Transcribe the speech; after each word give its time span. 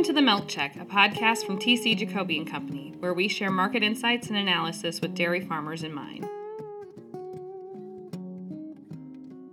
Welcome 0.00 0.14
to 0.14 0.18
the 0.18 0.24
Milk 0.24 0.48
Check, 0.48 0.76
a 0.76 0.86
podcast 0.86 1.44
from 1.44 1.58
TC 1.58 1.94
Jacoby 1.94 2.38
and 2.38 2.50
Company, 2.50 2.94
where 3.00 3.12
we 3.12 3.28
share 3.28 3.50
market 3.50 3.82
insights 3.82 4.28
and 4.28 4.36
analysis 4.38 5.02
with 5.02 5.14
dairy 5.14 5.42
farmers 5.42 5.82
in 5.82 5.92
mind. 5.92 6.26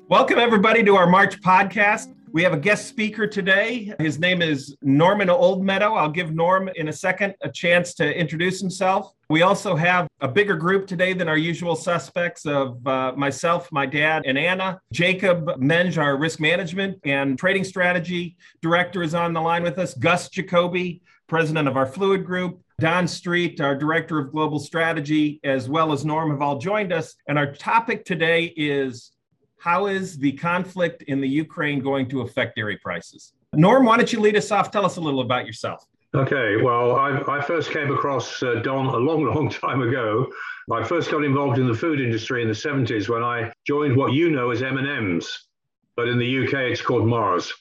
Welcome, 0.07 0.39
everybody, 0.39 0.85
to 0.85 0.95
our 0.95 1.05
March 1.05 1.41
podcast. 1.41 2.15
We 2.31 2.43
have 2.43 2.53
a 2.53 2.57
guest 2.57 2.87
speaker 2.87 3.27
today. 3.27 3.93
His 3.99 4.19
name 4.19 4.41
is 4.41 4.73
Norman 4.81 5.29
Oldmeadow. 5.29 5.95
I'll 5.95 6.09
give 6.09 6.33
Norm 6.33 6.69
in 6.75 6.87
a 6.87 6.93
second 6.93 7.35
a 7.41 7.51
chance 7.51 7.93
to 7.95 8.17
introduce 8.17 8.61
himself. 8.61 9.11
We 9.29 9.41
also 9.41 9.75
have 9.75 10.07
a 10.21 10.27
bigger 10.29 10.55
group 10.55 10.87
today 10.87 11.11
than 11.11 11.27
our 11.27 11.37
usual 11.37 11.75
suspects 11.75 12.45
of 12.45 12.85
uh, 12.87 13.11
myself, 13.17 13.69
my 13.73 13.85
dad, 13.85 14.23
and 14.25 14.37
Anna. 14.37 14.79
Jacob 14.93 15.47
Menge, 15.59 16.01
our 16.01 16.15
risk 16.15 16.39
management 16.39 16.97
and 17.03 17.37
trading 17.37 17.65
strategy 17.65 18.37
director, 18.61 19.03
is 19.03 19.13
on 19.13 19.33
the 19.33 19.41
line 19.41 19.63
with 19.63 19.79
us. 19.79 19.93
Gus 19.95 20.29
Jacoby, 20.29 21.01
president 21.27 21.67
of 21.67 21.75
our 21.75 21.85
fluid 21.85 22.25
group. 22.25 22.61
Don 22.79 23.05
Street, 23.05 23.59
our 23.59 23.75
director 23.75 24.17
of 24.17 24.31
global 24.31 24.59
strategy, 24.59 25.41
as 25.43 25.67
well 25.67 25.91
as 25.91 26.05
Norm, 26.05 26.29
have 26.29 26.41
all 26.41 26.57
joined 26.57 26.93
us. 26.93 27.15
And 27.27 27.37
our 27.37 27.51
topic 27.51 28.05
today 28.05 28.53
is 28.55 29.11
how 29.59 29.87
is 29.87 30.17
the 30.17 30.33
conflict 30.33 31.01
in 31.03 31.19
the 31.19 31.27
Ukraine 31.27 31.79
going 31.79 32.07
to 32.09 32.21
affect 32.21 32.55
dairy 32.55 32.77
prices? 32.77 33.33
Norm, 33.53 33.85
why 33.85 33.97
don't 33.97 34.13
you 34.13 34.21
lead 34.21 34.37
us 34.37 34.51
off? 34.51 34.71
Tell 34.71 34.85
us 34.85 34.95
a 34.95 35.01
little 35.01 35.21
about 35.21 35.45
yourself. 35.45 35.85
Okay, 36.15 36.55
well, 36.55 36.95
I, 36.95 37.21
I 37.27 37.41
first 37.41 37.71
came 37.71 37.91
across 37.91 38.41
uh, 38.41 38.55
Don 38.63 38.85
a 38.85 38.97
long, 38.97 39.25
long 39.33 39.49
time 39.49 39.81
ago. 39.81 40.31
I 40.71 40.83
first 40.83 41.11
got 41.11 41.23
involved 41.23 41.59
in 41.59 41.67
the 41.67 41.73
food 41.73 41.99
industry 41.99 42.41
in 42.41 42.47
the 42.47 42.53
70s 42.53 43.09
when 43.09 43.23
I 43.23 43.51
joined 43.65 43.95
what 43.95 44.13
you 44.13 44.31
know 44.31 44.51
as 44.51 44.61
M&M's, 44.61 45.47
but 45.95 46.07
in 46.07 46.17
the 46.17 46.45
UK 46.45 46.53
it's 46.71 46.81
called 46.81 47.07
Mars. 47.07 47.53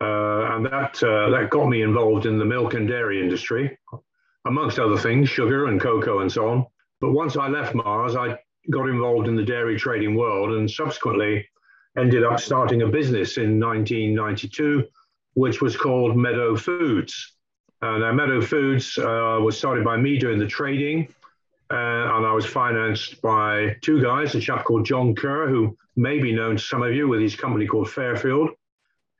Uh, 0.00 0.56
and 0.56 0.66
that, 0.66 1.00
uh, 1.02 1.30
that 1.30 1.50
got 1.50 1.68
me 1.68 1.82
involved 1.82 2.26
in 2.26 2.38
the 2.38 2.44
milk 2.44 2.74
and 2.74 2.88
dairy 2.88 3.20
industry, 3.20 3.78
amongst 4.46 4.80
other 4.80 4.98
things, 4.98 5.28
sugar 5.28 5.66
and 5.68 5.80
cocoa 5.80 6.20
and 6.20 6.32
so 6.32 6.48
on. 6.48 6.66
But 7.00 7.12
once 7.12 7.36
I 7.36 7.46
left 7.48 7.74
Mars, 7.74 8.16
I 8.16 8.36
got 8.70 8.88
involved 8.88 9.28
in 9.28 9.36
the 9.36 9.44
dairy 9.44 9.78
trading 9.78 10.16
world 10.16 10.50
and 10.56 10.68
subsequently 10.68 11.48
ended 11.96 12.24
up 12.24 12.40
starting 12.40 12.82
a 12.82 12.88
business 12.88 13.36
in 13.36 13.60
1992, 13.60 14.84
which 15.34 15.60
was 15.60 15.76
called 15.76 16.16
Meadow 16.16 16.56
Foods. 16.56 17.34
And 17.82 18.04
uh, 18.04 18.12
Meadow 18.12 18.40
Foods 18.40 18.96
uh, 18.96 19.38
was 19.42 19.58
started 19.58 19.84
by 19.84 19.96
me 19.96 20.16
doing 20.16 20.38
the 20.38 20.46
trading. 20.46 21.08
Uh, 21.68 21.74
and 22.16 22.26
I 22.26 22.32
was 22.32 22.46
financed 22.46 23.20
by 23.22 23.76
two 23.82 24.00
guys, 24.00 24.34
a 24.34 24.40
chap 24.40 24.64
called 24.64 24.86
John 24.86 25.14
Kerr, 25.14 25.48
who 25.48 25.76
may 25.96 26.20
be 26.20 26.32
known 26.32 26.56
to 26.56 26.62
some 26.62 26.82
of 26.82 26.94
you 26.94 27.08
with 27.08 27.20
his 27.20 27.34
company 27.34 27.66
called 27.66 27.90
Fairfield. 27.90 28.50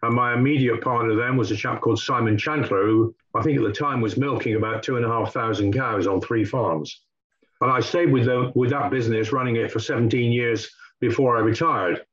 And 0.03 0.15
my 0.15 0.35
immediate 0.35 0.81
partner 0.81 1.15
then 1.17 1.37
was 1.37 1.51
a 1.51 1.57
chap 1.57 1.81
called 1.81 2.01
Simon 2.01 2.39
Chandler, 2.39 2.85
who 2.85 3.15
I 3.35 3.43
think 3.43 3.59
at 3.59 3.65
the 3.65 3.73
time 3.73 4.01
was 4.01 4.17
milking 4.17 4.55
about 4.55 4.83
two 4.83 4.97
and 4.97 5.05
a 5.05 5.09
half 5.09 5.33
thousand 5.33 5.73
cows 5.73 6.07
on 6.07 6.21
three 6.21 6.45
farms. 6.45 7.03
And 7.61 7.71
I 7.71 7.81
stayed 7.81 8.13
with, 8.13 8.27
the, 8.27 8.53
with 8.55 8.71
that 8.71 8.91
business, 8.91 9.33
running 9.33 9.57
it 9.57 9.73
for 9.73 9.81
17 9.81 10.31
years 10.31 10.71
before 11.01 11.37
I 11.37 11.41
retired. 11.41 12.05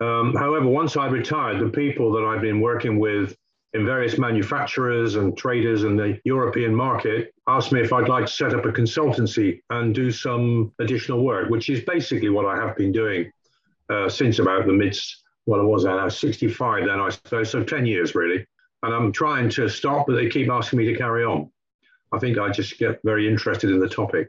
Um, 0.00 0.34
however, 0.34 0.66
once 0.66 0.96
I 0.96 1.06
retired, 1.06 1.60
the 1.60 1.70
people 1.70 2.12
that 2.12 2.24
I've 2.24 2.42
been 2.42 2.60
working 2.60 2.98
with 2.98 3.36
in 3.74 3.84
various 3.84 4.18
manufacturers 4.18 5.16
and 5.16 5.36
traders 5.36 5.82
in 5.82 5.96
the 5.96 6.18
European 6.24 6.72
market 6.72 7.34
asked 7.48 7.72
me 7.72 7.80
if 7.80 7.92
I'd 7.92 8.08
like 8.08 8.26
to 8.26 8.32
set 8.32 8.54
up 8.54 8.64
a 8.64 8.72
consultancy 8.72 9.60
and 9.70 9.92
do 9.92 10.12
some 10.12 10.72
additional 10.78 11.24
work, 11.24 11.50
which 11.50 11.68
is 11.68 11.80
basically 11.80 12.30
what 12.30 12.46
I 12.46 12.54
have 12.54 12.76
been 12.76 12.92
doing 12.92 13.32
uh, 13.90 14.08
since 14.08 14.38
about 14.38 14.66
the 14.66 14.72
mid, 14.72 14.96
well, 15.46 15.64
was 15.64 15.84
I 15.84 16.08
65 16.08 16.86
then, 16.86 17.00
I 17.00 17.10
suppose, 17.10 17.50
so 17.50 17.64
10 17.64 17.84
years 17.84 18.14
really. 18.14 18.46
And 18.84 18.94
I'm 18.94 19.10
trying 19.10 19.48
to 19.50 19.68
stop, 19.68 20.06
but 20.06 20.14
they 20.14 20.28
keep 20.28 20.50
asking 20.50 20.78
me 20.78 20.86
to 20.86 20.96
carry 20.96 21.24
on. 21.24 21.50
I 22.12 22.20
think 22.20 22.38
I 22.38 22.50
just 22.50 22.78
get 22.78 23.00
very 23.02 23.28
interested 23.28 23.70
in 23.70 23.80
the 23.80 23.88
topic. 23.88 24.28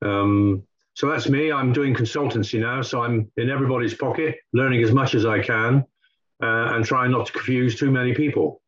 Um, 0.00 0.62
so 0.94 1.08
that's 1.08 1.28
me. 1.28 1.50
I'm 1.50 1.72
doing 1.72 1.92
consultancy 1.92 2.60
now. 2.60 2.82
So 2.82 3.02
I'm 3.02 3.32
in 3.36 3.50
everybody's 3.50 3.94
pocket, 3.94 4.36
learning 4.52 4.82
as 4.84 4.92
much 4.92 5.16
as 5.16 5.26
I 5.26 5.40
can 5.40 5.84
uh, 6.42 6.74
and 6.74 6.84
try 6.84 7.06
not 7.08 7.26
to 7.26 7.32
confuse 7.32 7.76
too 7.76 7.90
many 7.90 8.14
people. 8.14 8.60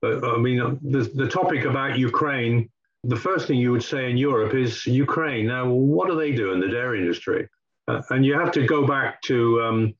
But 0.00 0.24
I 0.24 0.36
mean, 0.36 0.78
the, 0.82 1.02
the 1.14 1.28
topic 1.28 1.64
about 1.64 1.98
Ukraine, 1.98 2.68
the 3.04 3.16
first 3.16 3.46
thing 3.46 3.58
you 3.58 3.72
would 3.72 3.84
say 3.84 4.10
in 4.10 4.16
Europe 4.16 4.54
is 4.54 4.86
Ukraine. 4.86 5.46
Now, 5.46 5.68
what 5.68 6.08
do 6.08 6.16
they 6.16 6.32
do 6.32 6.52
in 6.52 6.60
the 6.60 6.68
dairy 6.68 7.00
industry? 7.00 7.48
Uh, 7.88 8.02
and 8.10 8.24
you 8.24 8.34
have 8.38 8.52
to 8.52 8.66
go 8.66 8.86
back 8.86 9.20
to 9.22 9.60
um, 9.62 9.94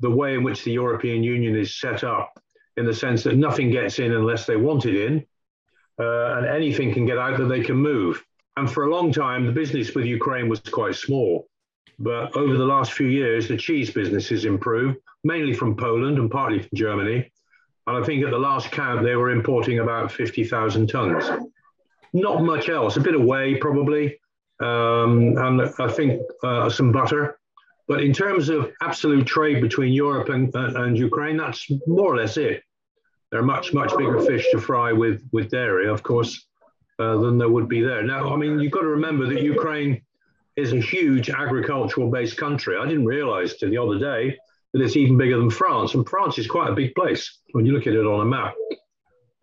the 0.00 0.10
way 0.10 0.34
in 0.34 0.42
which 0.42 0.64
the 0.64 0.72
European 0.72 1.22
Union 1.22 1.56
is 1.56 1.78
set 1.78 2.04
up, 2.04 2.40
in 2.76 2.86
the 2.86 2.94
sense 2.94 3.22
that 3.24 3.36
nothing 3.36 3.70
gets 3.70 3.98
in 3.98 4.12
unless 4.12 4.46
they 4.46 4.56
want 4.56 4.84
it 4.84 4.94
in, 4.94 5.24
uh, 5.98 6.36
and 6.36 6.46
anything 6.46 6.92
can 6.92 7.06
get 7.06 7.18
out 7.18 7.38
that 7.38 7.46
they 7.46 7.62
can 7.62 7.76
move. 7.76 8.22
And 8.56 8.70
for 8.70 8.84
a 8.84 8.90
long 8.90 9.12
time, 9.12 9.46
the 9.46 9.52
business 9.52 9.94
with 9.94 10.06
Ukraine 10.06 10.48
was 10.48 10.60
quite 10.60 10.94
small. 10.94 11.48
But 11.98 12.36
over 12.36 12.56
the 12.56 12.64
last 12.64 12.92
few 12.92 13.08
years, 13.08 13.48
the 13.48 13.56
cheese 13.56 13.90
business 13.90 14.28
has 14.28 14.44
improved, 14.44 14.98
mainly 15.24 15.54
from 15.54 15.76
Poland 15.76 16.18
and 16.18 16.30
partly 16.30 16.60
from 16.60 16.70
Germany. 16.74 17.30
And 17.86 17.96
I 17.96 18.04
think 18.04 18.24
at 18.24 18.30
the 18.30 18.38
last 18.38 18.70
count, 18.70 19.02
they 19.02 19.16
were 19.16 19.30
importing 19.30 19.78
about 19.78 20.12
50,000 20.12 20.88
tons. 20.88 21.24
Not 22.12 22.42
much 22.42 22.68
else, 22.68 22.96
a 22.96 23.00
bit 23.00 23.14
of 23.14 23.22
whey 23.22 23.56
probably, 23.56 24.18
um, 24.60 25.36
and 25.38 25.62
I 25.78 25.88
think 25.88 26.20
uh, 26.42 26.68
some 26.68 26.92
butter. 26.92 27.38
But 27.88 28.02
in 28.02 28.12
terms 28.12 28.48
of 28.48 28.72
absolute 28.82 29.26
trade 29.26 29.60
between 29.60 29.92
Europe 29.92 30.28
and, 30.28 30.54
uh, 30.54 30.82
and 30.82 30.98
Ukraine, 30.98 31.36
that's 31.36 31.70
more 31.86 32.12
or 32.12 32.16
less 32.16 32.36
it. 32.36 32.62
There 33.30 33.40
are 33.40 33.44
much, 33.44 33.72
much 33.72 33.96
bigger 33.96 34.20
fish 34.20 34.46
to 34.50 34.60
fry 34.60 34.92
with, 34.92 35.22
with 35.32 35.50
dairy, 35.50 35.88
of 35.88 36.02
course 36.02 36.46
uh, 36.98 37.16
than 37.18 37.38
there 37.38 37.48
would 37.48 37.68
be 37.68 37.82
there. 37.82 38.02
Now, 38.02 38.32
I 38.32 38.36
mean, 38.36 38.58
you've 38.58 38.72
got 38.72 38.80
to 38.80 38.88
remember 38.88 39.26
that 39.26 39.42
Ukraine 39.42 40.02
is 40.56 40.72
a 40.72 40.80
huge 40.80 41.30
agricultural 41.30 42.10
based 42.10 42.36
country. 42.36 42.76
I 42.76 42.86
didn't 42.86 43.06
realize 43.06 43.56
till 43.56 43.70
the 43.70 43.78
other 43.78 43.98
day 43.98 44.36
that 44.72 44.82
it's 44.82 44.96
even 44.96 45.16
bigger 45.16 45.38
than 45.38 45.50
France. 45.50 45.94
And 45.94 46.08
France 46.08 46.38
is 46.38 46.46
quite 46.46 46.70
a 46.70 46.74
big 46.74 46.94
place 46.94 47.40
when 47.52 47.66
you 47.66 47.72
look 47.72 47.86
at 47.86 47.94
it 47.94 48.06
on 48.06 48.20
a 48.20 48.24
map. 48.24 48.54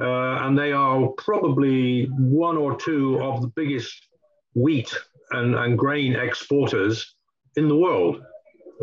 Uh, 0.02 0.46
and 0.46 0.58
they 0.58 0.72
are 0.72 1.08
probably 1.18 2.06
one 2.18 2.58
or 2.58 2.76
two 2.76 3.22
of 3.22 3.42
the 3.42 3.48
biggest 3.48 4.08
wheat 4.56 4.94
and, 5.32 5.56
and 5.56 5.78
grain 5.78 6.16
exporters 6.16 7.16
in 7.56 7.68
the 7.68 7.76
world. 7.76 8.22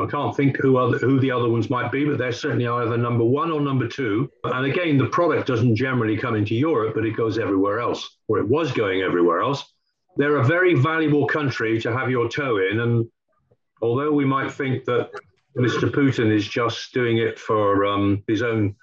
I 0.00 0.06
can't 0.06 0.34
think 0.34 0.56
who 0.58 0.76
other, 0.78 0.98
who 0.98 1.20
the 1.20 1.32
other 1.32 1.48
ones 1.48 1.68
might 1.68 1.92
be, 1.92 2.04
but 2.04 2.16
they're 2.16 2.32
certainly 2.32 2.66
either 2.66 2.96
number 2.96 3.24
one 3.24 3.50
or 3.50 3.60
number 3.60 3.88
two. 3.88 4.30
And 4.44 4.66
again, 4.66 4.96
the 4.96 5.06
product 5.06 5.46
doesn't 5.46 5.76
generally 5.76 6.16
come 6.16 6.36
into 6.36 6.54
Europe, 6.54 6.94
but 6.94 7.04
it 7.04 7.16
goes 7.16 7.38
everywhere 7.38 7.80
else, 7.80 8.16
or 8.28 8.38
it 8.38 8.48
was 8.48 8.72
going 8.72 9.02
everywhere 9.02 9.42
else. 9.42 9.69
They're 10.16 10.36
a 10.36 10.44
very 10.44 10.74
valuable 10.74 11.26
country 11.26 11.80
to 11.80 11.92
have 11.96 12.10
your 12.10 12.28
toe 12.28 12.58
in. 12.58 12.80
And 12.80 13.08
although 13.80 14.12
we 14.12 14.24
might 14.24 14.52
think 14.52 14.84
that 14.84 15.10
Mr. 15.56 15.90
Putin 15.90 16.34
is 16.34 16.46
just 16.46 16.92
doing 16.92 17.18
it 17.18 17.38
for 17.38 17.86
um, 17.86 18.22
his 18.26 18.42
own 18.42 18.76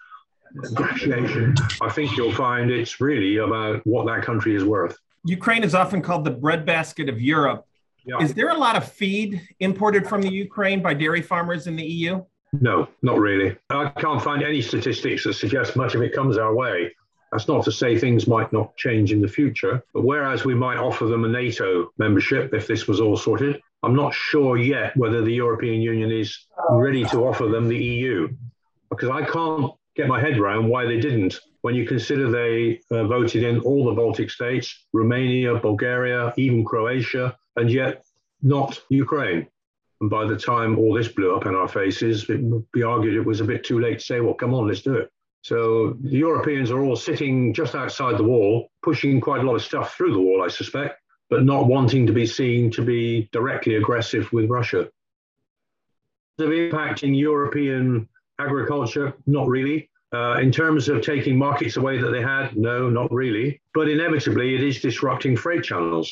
gratification, 0.73 1.55
I 1.81 1.89
think 1.89 2.17
you'll 2.17 2.33
find 2.33 2.71
it's 2.71 2.99
really 2.99 3.38
about 3.38 3.85
what 3.85 4.05
that 4.07 4.23
country 4.23 4.55
is 4.55 4.63
worth. 4.63 4.97
Ukraine 5.25 5.63
is 5.63 5.75
often 5.75 6.01
called 6.01 6.23
the 6.23 6.31
breadbasket 6.31 7.09
of 7.09 7.21
Europe 7.21 7.67
yeah. 8.07 8.21
Is 8.21 8.33
there 8.33 8.49
a 8.49 8.57
lot 8.57 8.77
of 8.77 8.89
feed 8.89 9.41
imported 9.59 10.07
from 10.07 10.21
the 10.21 10.31
Ukraine 10.31 10.81
by 10.81 10.94
dairy 10.94 11.21
farmers 11.21 11.67
in 11.67 11.75
the 11.75 11.83
EU? 11.83 12.23
No, 12.53 12.88
not 13.01 13.19
really. 13.19 13.57
I 13.69 13.89
can't 13.89 14.21
find 14.21 14.41
any 14.41 14.61
statistics 14.61 15.25
that 15.25 15.33
suggest 15.33 15.75
much 15.75 15.94
of 15.94 16.01
it 16.01 16.13
comes 16.13 16.38
our 16.38 16.55
way. 16.55 16.95
That's 17.31 17.47
not 17.47 17.65
to 17.65 17.71
say 17.71 17.97
things 17.97 18.27
might 18.27 18.53
not 18.53 18.75
change 18.77 19.12
in 19.12 19.21
the 19.21 19.27
future, 19.27 19.83
but 19.94 20.06
whereas 20.06 20.45
we 20.45 20.56
might 20.56 20.77
offer 20.77 21.06
them 21.06 21.25
a 21.25 21.27
NATO 21.27 21.91
membership 21.97 22.53
if 22.53 22.68
this 22.68 22.88
was 22.88 23.01
all 23.01 23.18
sorted, 23.18 23.62
I'm 23.83 23.95
not 23.95 24.13
sure 24.13 24.57
yet 24.57 24.95
whether 24.97 25.21
the 25.21 25.33
European 25.33 25.81
Union 25.81 26.12
is 26.12 26.47
ready 26.69 27.03
to 27.06 27.27
offer 27.27 27.47
them 27.47 27.68
the 27.68 27.77
EU 27.77 28.29
because 28.89 29.09
I 29.09 29.24
can't 29.24 29.71
get 29.95 30.07
my 30.07 30.19
head 30.19 30.38
around 30.38 30.69
why 30.69 30.85
they 30.85 31.00
didn't. 31.00 31.39
When 31.62 31.75
you 31.75 31.85
consider 31.85 32.29
they 32.29 32.79
uh, 32.91 33.06
voted 33.07 33.44
in 33.44 33.59
all 33.59 33.85
the 33.85 33.91
Baltic 33.91 34.30
states, 34.31 34.85
Romania, 34.94 35.56
Bulgaria, 35.56 36.33
even 36.38 36.63
Croatia, 36.63 37.38
and 37.56 37.69
yet 37.69 38.06
not 38.41 38.80
Ukraine. 38.89 39.47
And 40.00 40.09
by 40.09 40.25
the 40.25 40.38
time 40.38 40.77
all 40.77 40.94
this 40.94 41.07
blew 41.07 41.35
up 41.35 41.45
in 41.45 41.56
our 41.56 41.68
faces, 41.68 42.30
it 42.30 42.41
would 42.41 42.71
be 42.71 42.83
argued 42.83 43.15
it 43.15 43.25
was 43.25 43.41
a 43.41 43.45
bit 43.45 43.63
too 43.63 43.80
late 43.80 44.00
to 44.00 44.06
say, 44.06 44.21
well, 44.21 44.35
come 44.35 44.53
on, 44.53 44.68
let's 44.68 44.81
do 44.81 44.95
it. 44.95 45.12
So 45.47 45.95
the 46.01 46.09
Europeans 46.09 46.71
are 46.71 46.83
all 46.83 46.97
sitting 46.97 47.53
just 47.53 47.73
outside 47.73 48.17
the 48.17 48.23
wall, 48.23 48.69
pushing 48.83 49.21
quite 49.21 49.39
a 49.39 49.44
lot 49.44 49.55
of 49.55 49.61
stuff 49.61 49.95
through 49.95 50.11
the 50.11 50.19
wall, 50.19 50.44
I 50.44 50.49
suspect, 50.49 51.01
but 51.29 51.45
not 51.45 51.67
wanting 51.67 52.05
to 52.05 52.11
be 52.11 52.25
seen 52.25 52.69
to 52.71 52.81
be 52.81 53.29
directly 53.31 53.75
aggressive 53.75 54.29
with 54.33 54.49
Russia. 54.49 54.89
The 56.38 56.51
impact 56.51 57.03
in 57.03 57.13
European 57.13 58.09
agriculture, 58.38 59.13
not 59.25 59.47
really. 59.47 59.89
Uh, 60.13 60.38
in 60.41 60.51
terms 60.51 60.89
of 60.89 61.01
taking 61.01 61.38
markets 61.38 61.77
away 61.77 61.97
that 61.97 62.09
they 62.09 62.21
had, 62.21 62.57
no, 62.57 62.89
not 62.89 63.09
really. 63.09 63.61
But 63.73 63.88
inevitably, 63.88 64.53
it 64.53 64.61
is 64.61 64.81
disrupting 64.81 65.38
freight 65.38 65.63
channels. 65.63 66.11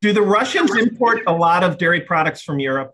Do 0.00 0.14
the 0.14 0.22
Russians 0.22 0.74
import 0.78 1.24
a 1.26 1.32
lot 1.32 1.62
of 1.62 1.76
dairy 1.76 2.00
products 2.00 2.40
from 2.40 2.58
Europe? 2.58 2.92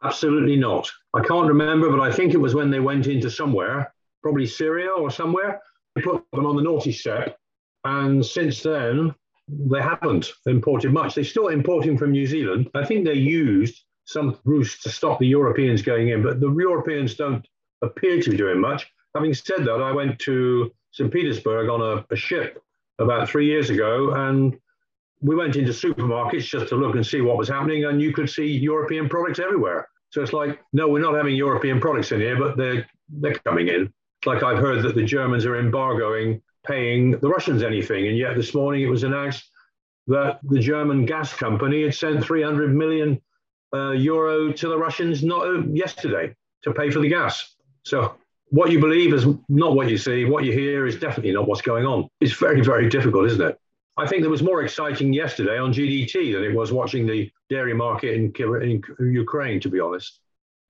Absolutely 0.00 0.54
not. 0.54 0.88
I 1.12 1.22
can't 1.24 1.48
remember, 1.48 1.90
but 1.90 1.98
I 1.98 2.12
think 2.12 2.34
it 2.34 2.40
was 2.40 2.54
when 2.54 2.70
they 2.70 2.78
went 2.78 3.08
into 3.08 3.28
somewhere, 3.28 3.92
probably 4.22 4.46
Syria 4.46 4.90
or 4.90 5.10
somewhere. 5.10 5.60
put 6.02 6.24
them 6.32 6.46
on 6.46 6.56
the 6.56 6.62
naughty 6.62 6.92
step. 6.92 7.38
And 7.84 8.24
since 8.24 8.62
then, 8.62 9.14
they 9.48 9.80
haven't 9.80 10.32
imported 10.46 10.92
much. 10.92 11.14
They're 11.14 11.24
still 11.24 11.48
importing 11.48 11.96
from 11.96 12.12
New 12.12 12.26
Zealand. 12.26 12.70
I 12.74 12.84
think 12.84 13.04
they 13.04 13.14
used 13.14 13.82
some 14.04 14.38
routes 14.44 14.82
to 14.82 14.90
stop 14.90 15.18
the 15.18 15.26
Europeans 15.26 15.82
going 15.82 16.08
in, 16.08 16.22
but 16.22 16.40
the 16.40 16.50
Europeans 16.50 17.14
don't 17.14 17.46
appear 17.82 18.20
to 18.22 18.30
be 18.30 18.36
doing 18.36 18.60
much. 18.60 18.90
Having 19.14 19.34
said 19.34 19.64
that, 19.64 19.82
I 19.82 19.92
went 19.92 20.18
to 20.20 20.72
St. 20.92 21.12
Petersburg 21.12 21.68
on 21.68 21.80
a, 21.80 22.04
a 22.12 22.16
ship 22.16 22.62
about 22.98 23.28
three 23.28 23.46
years 23.46 23.70
ago, 23.70 24.12
and 24.12 24.58
we 25.20 25.34
went 25.34 25.56
into 25.56 25.72
supermarkets 25.72 26.44
just 26.44 26.68
to 26.68 26.76
look 26.76 26.94
and 26.94 27.06
see 27.06 27.20
what 27.20 27.36
was 27.36 27.48
happening, 27.48 27.84
and 27.84 28.00
you 28.00 28.12
could 28.12 28.30
see 28.30 28.46
European 28.46 29.08
products 29.08 29.38
everywhere. 29.38 29.88
So 30.10 30.22
it's 30.22 30.32
like, 30.32 30.58
no, 30.72 30.88
we're 30.88 31.02
not 31.02 31.14
having 31.14 31.34
European 31.34 31.80
products 31.80 32.12
in 32.12 32.20
here, 32.20 32.38
but 32.38 32.56
they're 32.56 32.88
they're 33.08 33.34
coming 33.34 33.68
in. 33.68 33.92
Like 34.26 34.42
I've 34.42 34.58
heard 34.58 34.82
that 34.82 34.94
the 34.94 35.04
Germans 35.04 35.46
are 35.46 35.58
embargoing 35.58 36.42
paying 36.66 37.12
the 37.12 37.28
Russians 37.28 37.62
anything, 37.62 38.08
and 38.08 38.18
yet 38.18 38.36
this 38.36 38.54
morning 38.54 38.82
it 38.82 38.90
was 38.90 39.04
announced 39.04 39.50
that 40.08 40.40
the 40.42 40.58
German 40.58 41.04
gas 41.04 41.32
company 41.32 41.82
had 41.82 41.94
sent 41.94 42.24
300 42.24 42.74
million 42.74 43.20
uh, 43.74 43.90
euro 43.90 44.52
to 44.52 44.68
the 44.68 44.76
Russians 44.76 45.22
not 45.22 45.46
uh, 45.46 45.62
yesterday 45.66 46.34
to 46.64 46.72
pay 46.72 46.90
for 46.90 47.00
the 47.00 47.08
gas. 47.08 47.54
So 47.84 48.14
what 48.50 48.70
you 48.70 48.80
believe 48.80 49.12
is 49.12 49.26
not 49.48 49.74
what 49.76 49.90
you 49.90 49.98
see. 49.98 50.24
What 50.24 50.44
you 50.44 50.52
hear 50.52 50.86
is 50.86 50.98
definitely 50.98 51.32
not 51.32 51.46
what's 51.46 51.62
going 51.62 51.86
on. 51.86 52.08
It's 52.20 52.32
very, 52.32 52.62
very 52.62 52.88
difficult, 52.88 53.26
isn't 53.26 53.40
it? 53.40 53.58
I 53.98 54.06
think 54.06 54.24
it 54.24 54.28
was 54.28 54.42
more 54.42 54.62
exciting 54.62 55.12
yesterday 55.12 55.58
on 55.58 55.72
GDT 55.72 56.32
than 56.32 56.44
it 56.44 56.54
was 56.54 56.72
watching 56.72 57.06
the 57.06 57.30
dairy 57.50 57.74
market 57.74 58.14
in, 58.14 58.32
in 58.62 59.12
Ukraine, 59.12 59.60
to 59.60 59.68
be 59.68 59.80
honest. 59.80 60.20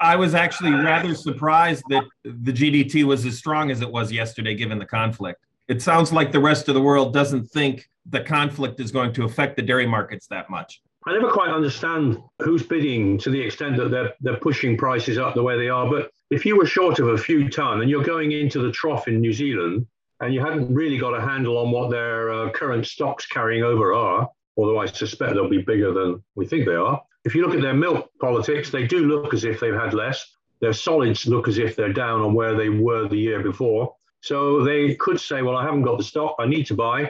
I 0.01 0.17
was 0.17 0.35
actually 0.35 0.73
rather 0.73 1.15
surprised 1.15 1.83
that 1.89 2.05
the 2.25 2.53
GDT 2.53 3.05
was 3.05 3.27
as 3.27 3.37
strong 3.37 3.71
as 3.71 3.81
it 3.81 3.91
was 3.91 4.13
yesterday, 4.13 4.55
given 4.55 4.79
the 4.79 4.87
conflict. 4.87 5.45
It 5.67 5.83
sounds 5.83 6.13
like 6.13 6.33
the 6.33 6.41
rest 6.41 6.69
of 6.69 6.75
the 6.75 6.81
world 6.81 7.13
doesn't 7.13 7.47
think 7.49 7.89
the 8.07 8.21
conflict 8.21 8.81
is 8.81 8.91
going 8.93 9.13
to 9.15 9.25
affect 9.25 9.57
the 9.57 9.63
dairy 9.63 9.87
markets 9.87 10.27
that 10.29 10.49
much. 10.49 10.81
I 11.05 11.13
never 11.13 11.31
quite 11.31 11.51
understand 11.51 12.19
who's 12.41 12.63
bidding 12.63 13.19
to 13.19 13.31
the 13.31 13.41
extent 13.41 13.77
that 13.77 13.91
they're, 13.91 14.15
they're 14.21 14.39
pushing 14.39 14.77
prices 14.77 15.19
up 15.19 15.35
the 15.35 15.43
way 15.43 15.59
they 15.59 15.69
are. 15.69 15.89
But 15.89 16.11
if 16.31 16.45
you 16.45 16.57
were 16.57 16.67
short 16.67 16.99
of 16.99 17.09
a 17.09 17.19
few 17.19 17.49
ton 17.49 17.81
and 17.81 17.91
you're 17.91 18.05
going 18.05 18.33
into 18.33 18.61
the 18.61 18.73
trough 18.73 19.09
in 19.09 19.21
New 19.21 19.33
Zealand 19.33 19.87
and 20.21 20.35
you 20.35 20.41
hadn't 20.41 20.73
really 20.73 20.99
got 20.99 21.17
a 21.17 21.21
handle 21.21 21.59
on 21.59 21.71
what 21.71 21.91
their 21.91 22.33
uh, 22.33 22.51
current 22.51 22.87
stocks 22.87 23.27
carrying 23.27 23.63
over 23.63 23.95
are, 23.95 24.29
although 24.59 24.79
I 24.79 24.87
suspect 24.87 25.35
they'll 25.35 25.49
be 25.49 25.63
bigger 25.63 25.93
than 25.95 26.23
we 26.35 26.47
think 26.47 26.67
they 26.67 26.75
are. 26.75 27.01
If 27.25 27.35
you 27.35 27.47
look 27.47 27.55
at 27.55 27.63
their 27.63 27.75
milk 27.75 28.11
politics, 28.21 28.71
they 28.71 28.87
do 28.87 29.07
look 29.07 29.33
as 29.33 29.45
if 29.45 29.61
they've 29.61 29.75
had 29.75 29.95
less. 29.95 30.27
Their 30.61 30.73
solids 30.73 31.27
look 31.27 31.49
as 31.49 31.59
if 31.59 31.77
they're 31.77 31.93
down 31.93 32.21
on 32.21 32.35
where 32.35 32.55
they 32.55 32.69
were 32.69 33.09
the 33.09 33.17
year 33.17 33.43
before. 33.43 33.95
So 34.21 34.65
they 34.65 34.97
could 34.97 35.21
say, 35.21 35.43
well, 35.43 35.57
I 35.57 35.65
haven't 35.65 35.83
got 35.83 35.97
the 35.97 36.05
stock, 36.05 36.35
I 36.41 36.47
need 36.47 36.67
to 36.67 36.75
buy, 36.75 37.01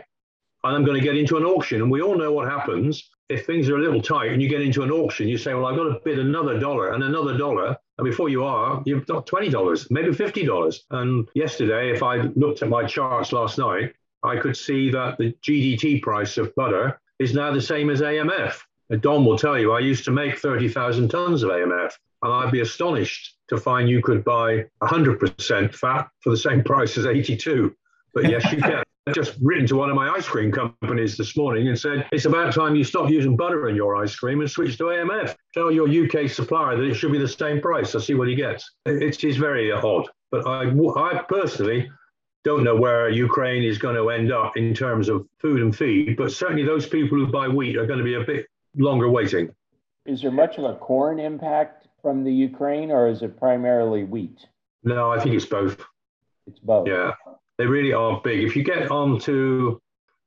and 0.64 0.76
I'm 0.76 0.84
going 0.84 0.98
to 0.98 1.04
get 1.04 1.16
into 1.16 1.38
an 1.38 1.44
auction. 1.44 1.80
And 1.80 1.90
we 1.90 2.02
all 2.02 2.18
know 2.18 2.32
what 2.32 2.48
happens 2.48 3.10
if 3.28 3.44
things 3.44 3.68
are 3.68 3.76
a 3.76 3.80
little 3.80 4.00
tight 4.00 4.32
and 4.32 4.40
you 4.40 4.48
get 4.48 4.62
into 4.62 4.82
an 4.82 4.90
auction, 4.90 5.28
you 5.28 5.36
say, 5.36 5.52
well, 5.54 5.66
I've 5.66 5.76
got 5.76 5.84
to 5.84 6.00
bid 6.04 6.18
another 6.18 6.58
dollar 6.58 6.92
and 6.92 7.02
another 7.02 7.36
dollar. 7.36 7.76
And 7.98 8.04
before 8.04 8.28
you 8.28 8.44
are, 8.44 8.82
you've 8.86 9.06
got 9.06 9.26
$20, 9.26 9.90
maybe 9.90 10.08
$50. 10.08 10.78
And 10.90 11.28
yesterday, 11.34 11.92
if 11.92 12.02
I 12.02 12.16
looked 12.36 12.62
at 12.62 12.68
my 12.68 12.84
charts 12.84 13.32
last 13.32 13.58
night, 13.58 13.92
I 14.22 14.36
could 14.36 14.56
see 14.56 14.90
that 14.90 15.18
the 15.18 15.32
GDT 15.42 16.02
price 16.02 16.38
of 16.38 16.54
butter 16.54 17.00
is 17.18 17.34
now 17.34 17.52
the 17.52 17.60
same 17.60 17.90
as 17.90 18.00
AMF. 18.00 18.60
And 18.90 18.98
uh, 18.98 19.00
Don 19.00 19.24
will 19.24 19.38
tell 19.38 19.58
you, 19.58 19.72
I 19.72 19.80
used 19.80 20.04
to 20.04 20.10
make 20.10 20.38
30,000 20.38 21.08
tons 21.08 21.42
of 21.42 21.50
AMF, 21.50 21.92
and 22.22 22.32
I'd 22.32 22.52
be 22.52 22.60
astonished 22.60 23.36
to 23.48 23.58
find 23.58 23.88
you 23.88 24.02
could 24.02 24.24
buy 24.24 24.64
100% 24.82 25.74
fat 25.74 26.08
for 26.20 26.30
the 26.30 26.36
same 26.36 26.62
price 26.64 26.96
as 26.96 27.06
82. 27.06 27.74
But 28.14 28.28
yes, 28.28 28.50
you 28.52 28.58
can 28.58 28.82
just 29.14 29.36
written 29.40 29.66
to 29.66 29.76
one 29.76 29.90
of 29.90 29.96
my 29.96 30.10
ice 30.10 30.26
cream 30.26 30.52
companies 30.52 31.16
this 31.16 31.36
morning 31.36 31.68
and 31.68 31.78
said 31.78 32.06
it's 32.12 32.26
about 32.26 32.52
time 32.52 32.76
you 32.76 32.84
stop 32.84 33.08
using 33.08 33.36
butter 33.36 33.68
in 33.68 33.76
your 33.76 33.96
ice 33.96 34.14
cream 34.14 34.40
and 34.40 34.50
switch 34.50 34.76
to 34.78 34.84
AMF. 34.84 35.34
Tell 35.54 35.70
your 35.70 35.88
UK 35.88 36.28
supplier 36.28 36.76
that 36.76 36.84
it 36.84 36.94
should 36.94 37.12
be 37.12 37.18
the 37.18 37.28
same 37.28 37.60
price. 37.60 37.94
I 37.94 38.00
see 38.00 38.14
what 38.14 38.28
he 38.28 38.34
gets. 38.34 38.70
It 38.86 39.24
is 39.24 39.36
very 39.36 39.72
odd, 39.72 40.08
but 40.30 40.46
I, 40.46 40.68
I 40.68 41.22
personally 41.28 41.90
don't 42.44 42.64
know 42.64 42.76
where 42.76 43.08
Ukraine 43.10 43.64
is 43.64 43.78
going 43.78 43.96
to 43.96 44.10
end 44.10 44.32
up 44.32 44.56
in 44.56 44.74
terms 44.74 45.08
of 45.08 45.26
food 45.40 45.60
and 45.60 45.74
feed, 45.76 46.16
but 46.16 46.32
certainly 46.32 46.64
those 46.64 46.86
people 46.86 47.18
who 47.18 47.26
buy 47.26 47.48
wheat 47.48 47.76
are 47.76 47.86
going 47.86 47.98
to 47.98 48.04
be 48.04 48.14
a 48.14 48.24
bit 48.24 48.46
longer 48.76 49.08
waiting. 49.08 49.50
Is 50.06 50.22
there 50.22 50.30
much 50.30 50.56
of 50.58 50.64
a 50.64 50.74
corn 50.74 51.18
impact 51.18 51.88
from 52.00 52.24
the 52.24 52.32
Ukraine, 52.32 52.90
or 52.90 53.08
is 53.08 53.22
it 53.22 53.36
primarily 53.36 54.04
wheat? 54.04 54.46
No, 54.84 55.10
I 55.10 55.20
think 55.20 55.34
it's 55.34 55.44
both. 55.44 55.84
It's 56.46 56.60
both. 56.60 56.86
Yeah. 56.86 57.12
They 57.58 57.66
really 57.66 57.92
are 57.92 58.20
big. 58.22 58.44
If 58.44 58.54
you 58.56 58.62
get 58.62 58.90
onto 58.90 59.80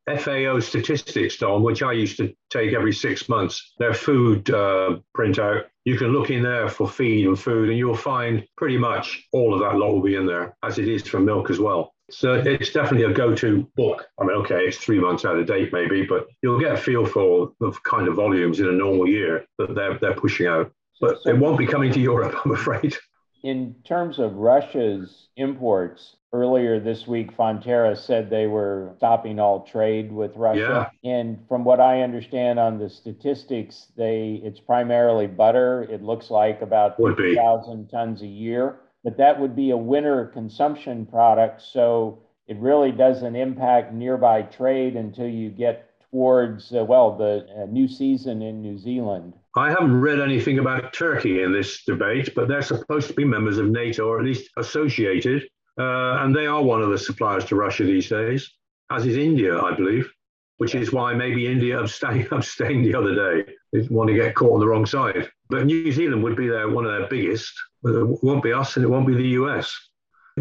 FAO 0.08 0.60
statistics, 0.60 1.38
Don, 1.38 1.64
which 1.64 1.82
I 1.82 1.94
used 1.94 2.18
to 2.18 2.34
take 2.50 2.74
every 2.74 2.94
six 2.94 3.30
months, 3.30 3.74
their 3.80 3.94
food 3.94 4.50
uh, 4.50 4.98
printout, 5.18 5.66
you 5.86 5.98
can 5.98 6.10
look 6.10 6.30
in 6.30 6.44
there 6.44 6.70
for 6.70 6.88
feed 6.88 7.26
and 7.26 7.40
food, 7.40 7.70
and 7.70 7.78
you'll 7.78 7.96
find 7.96 8.46
pretty 8.58 8.78
much 8.78 9.28
all 9.32 9.54
of 9.54 9.62
that 9.62 9.78
lot 9.78 9.94
will 9.94 10.02
be 10.02 10.16
in 10.16 10.26
there, 10.26 10.56
as 10.62 10.78
it 10.78 10.88
is 10.88 11.08
for 11.08 11.20
milk 11.20 11.50
as 11.50 11.60
well. 11.60 11.94
So 12.12 12.34
it's 12.34 12.72
definitely 12.72 13.12
a 13.12 13.14
go-to 13.14 13.68
book. 13.76 14.08
I 14.20 14.26
mean, 14.26 14.38
okay, 14.38 14.66
it's 14.66 14.78
three 14.78 15.00
months 15.00 15.26
out 15.26 15.38
of 15.38 15.46
date 15.48 15.72
maybe, 15.74 16.06
but 16.06 16.28
you'll 16.42 16.60
get 16.60 16.74
a 16.74 16.78
feel 16.78 17.06
for 17.06 17.54
the 17.60 17.72
kind 17.84 18.08
of 18.08 18.16
volumes 18.16 18.60
in 18.60 18.68
a 18.68 18.72
normal 18.72 19.08
year 19.08 19.46
that 19.58 19.76
they're 19.76 19.98
they're 20.00 20.16
pushing 20.16 20.48
out. 20.48 20.72
But 21.00 21.18
it 21.26 21.38
won't 21.38 21.58
be 21.58 21.66
coming 21.66 21.92
to 21.94 22.00
Europe, 22.00 22.36
I'm 22.46 22.52
afraid. 22.52 22.96
In 23.44 23.76
terms 23.84 24.20
of 24.20 24.36
Russia's 24.36 25.30
imports, 25.36 26.18
earlier 26.34 26.80
this 26.80 27.08
week, 27.08 27.36
Fonterra 27.36 27.98
said 27.98 28.30
they 28.30 28.48
were 28.48 28.94
stopping 28.98 29.40
all 29.40 29.62
trade 29.62 30.12
with 30.12 30.36
Russia. 30.36 30.90
Yeah. 31.02 31.12
And 31.12 31.40
from 31.48 31.64
what 31.64 31.80
I 31.80 32.02
understand 32.02 32.60
on 32.60 32.78
the 32.78 32.90
statistics, 32.90 33.88
they 33.98 34.42
it's 34.44 34.60
primarily 34.60 35.28
butter. 35.28 35.84
It 35.90 36.02
looks 36.02 36.32
like 36.32 36.62
about 36.62 36.98
50,000 36.98 37.90
tons 37.90 38.22
a 38.22 38.28
year, 38.28 38.80
but 39.04 39.18
that 39.18 39.40
would 39.40 39.56
be 39.56 39.72
a 39.72 39.78
winter 39.78 40.28
consumption 40.28 41.06
product. 41.06 41.62
So 41.62 42.20
it 42.48 42.58
really 42.58 42.92
doesn't 42.92 43.36
impact 43.36 43.94
nearby 43.94 44.44
trade 44.44 44.96
until 44.96 45.28
you 45.28 45.50
get 45.50 45.88
towards, 46.12 46.74
uh, 46.74 46.84
well, 46.84 47.18
the 47.18 47.48
uh, 47.58 47.66
new 47.66 47.88
season 47.88 48.42
in 48.42 48.62
New 48.62 48.78
Zealand. 48.78 49.34
I 49.56 49.70
haven't 49.70 50.00
read 50.00 50.20
anything 50.20 50.60
about 50.60 50.94
Turkey 50.94 51.44
in 51.44 51.52
this 51.52 51.84
debate, 51.84 52.30
but 52.36 52.48
they're 52.48 52.62
supposed 52.62 53.08
to 53.08 53.14
be 53.14 53.26
members 53.26 53.58
of 53.58 53.70
NATO 53.70 54.08
or 54.08 54.20
at 54.20 54.26
least 54.26 54.50
associated. 54.58 55.44
Uh, 55.80 56.24
and 56.24 56.36
they 56.36 56.48
are 56.48 56.62
one 56.62 56.82
of 56.82 56.90
the 56.90 56.98
suppliers 56.98 57.46
to 57.46 57.56
Russia 57.56 57.84
these 57.84 58.10
days, 58.10 58.52
as 58.92 59.06
is 59.06 59.18
India, 59.18 59.60
I 59.60 59.74
believe, 59.74 60.12
which 60.58 60.76
is 60.76 60.92
why 60.92 61.14
maybe 61.14 61.48
India 61.48 61.80
abstained, 61.80 62.28
abstained 62.32 62.86
the 62.86 62.96
other 62.96 63.16
day. 63.16 63.54
Didn't 63.74 63.92
want 63.92 64.10
to 64.10 64.16
get 64.16 64.36
caught 64.36 64.54
on 64.54 64.60
the 64.60 64.68
wrong 64.68 64.86
side. 64.86 65.30
But 65.50 65.66
New 65.66 65.92
Zealand 65.92 66.24
would 66.24 66.36
be 66.36 66.48
their, 66.48 66.70
one 66.70 66.86
of 66.86 66.92
their 66.92 67.08
biggest. 67.08 67.54
It 67.84 68.24
won't 68.24 68.44
be 68.44 68.54
us 68.54 68.76
and 68.76 68.86
it 68.86 68.90
won't 68.90 69.08
be 69.08 69.16
the 69.16 69.30
US. 69.42 69.74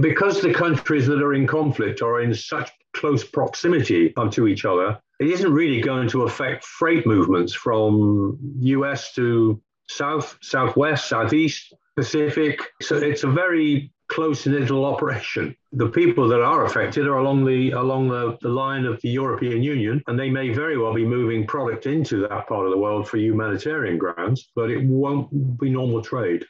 Because 0.00 0.40
the 0.40 0.52
countries 0.52 1.06
that 1.06 1.22
are 1.22 1.34
in 1.34 1.46
conflict 1.46 2.02
are 2.02 2.20
in 2.20 2.32
such 2.34 2.70
close 2.94 3.25
proximity 3.25 4.12
to 4.30 4.46
each 4.46 4.64
other, 4.64 4.99
it 5.18 5.28
isn't 5.28 5.52
really 5.52 5.80
going 5.80 6.08
to 6.08 6.22
affect 6.22 6.64
freight 6.64 7.06
movements 7.06 7.52
from 7.52 8.38
US 8.60 9.12
to 9.14 9.60
South, 9.88 10.38
Southwest, 10.40 11.08
Southeast, 11.08 11.75
Pacific. 11.96 12.60
So 12.80 12.96
it's 12.96 13.25
a 13.25 13.30
very 13.30 13.92
close 14.10 14.44
little 14.44 14.84
operation. 14.84 15.56
The 15.72 15.88
people 15.88 16.28
that 16.28 16.42
are 16.42 16.66
affected 16.66 17.06
are 17.06 17.18
along 17.18 17.44
the 17.44 17.70
along 17.70 18.08
the, 18.08 18.36
the 18.42 18.48
line 18.48 18.84
of 18.84 19.00
the 19.00 19.08
European 19.08 19.62
Union, 19.62 20.02
and 20.06 20.18
they 20.18 20.28
may 20.28 20.50
very 20.50 20.76
well 20.76 20.92
be 20.92 21.06
moving 21.06 21.46
product 21.46 21.86
into 21.86 22.20
that 22.28 22.48
part 22.48 22.66
of 22.66 22.72
the 22.72 22.78
world 22.78 23.08
for 23.08 23.16
humanitarian 23.16 23.96
grounds, 23.96 24.50
but 24.54 24.70
it 24.70 24.82
won't 24.84 25.58
be 25.58 25.70
normal 25.70 26.02
trade. 26.02 26.44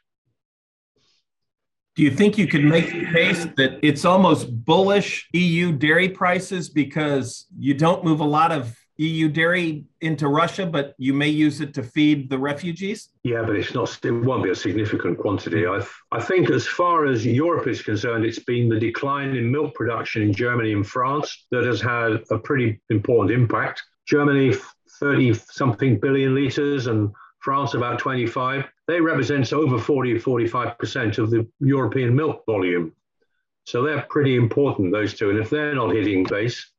Do 1.97 2.03
you 2.03 2.11
think 2.11 2.39
you 2.39 2.47
could 2.47 2.65
make 2.65 2.87
the 2.87 3.05
case 3.13 3.47
that 3.57 3.79
it's 3.83 4.05
almost 4.05 4.65
bullish 4.65 5.29
EU 5.35 5.73
dairy 5.73 6.09
prices 6.09 6.71
because 6.71 7.47
you 7.59 7.75
don't 7.75 8.05
move 8.05 8.21
a 8.21 8.25
lot 8.25 8.53
of 8.53 8.75
EU 9.01 9.29
dairy 9.29 9.85
into 10.03 10.29
Russia, 10.29 10.67
but 10.67 10.95
you 10.99 11.15
may 11.15 11.29
use 11.29 11.63
it 11.63 11.73
to 11.73 11.83
feed 11.83 12.29
the 12.29 12.39
refugees? 12.39 13.09
Yeah, 13.23 13.43
but 13.43 13.57
it's 13.57 13.75
not. 13.75 13.99
It 14.05 14.11
won't 14.11 14.45
be 14.45 14.51
a 14.51 14.55
significant 14.55 15.19
quantity. 15.19 15.67
I, 15.67 15.81
I 16.13 16.21
think, 16.21 16.51
as 16.51 16.67
far 16.67 17.07
as 17.07 17.25
Europe 17.25 17.67
is 17.67 17.81
concerned, 17.81 18.27
it's 18.27 18.39
been 18.39 18.69
the 18.69 18.79
decline 18.79 19.37
in 19.37 19.51
milk 19.51 19.75
production 19.75 20.21
in 20.21 20.35
Germany 20.35 20.73
and 20.73 20.87
France 20.87 21.47
that 21.51 21.65
has 21.65 21.81
had 21.81 22.23
a 22.31 22.39
pretty 22.39 22.79
important 22.91 23.31
impact. 23.31 23.83
Germany, 24.07 24.55
30 25.01 25.33
something 25.35 25.99
billion 25.99 26.35
liters, 26.35 26.87
and 26.87 27.11
France 27.39 27.73
about 27.73 27.99
25. 27.99 28.67
They 28.87 29.01
represent 29.01 29.51
over 29.55 29.79
40 29.79 30.19
45% 30.19 31.17
of 31.17 31.31
the 31.31 31.47
European 31.61 32.15
milk 32.15 32.45
volume. 32.45 32.93
So 33.65 33.83
they're 33.83 34.03
pretty 34.11 34.37
important, 34.37 34.93
those 34.93 35.15
two. 35.15 35.31
And 35.31 35.39
if 35.39 35.49
they're 35.49 35.75
not 35.75 35.95
hitting 35.95 36.25
base, 36.25 36.71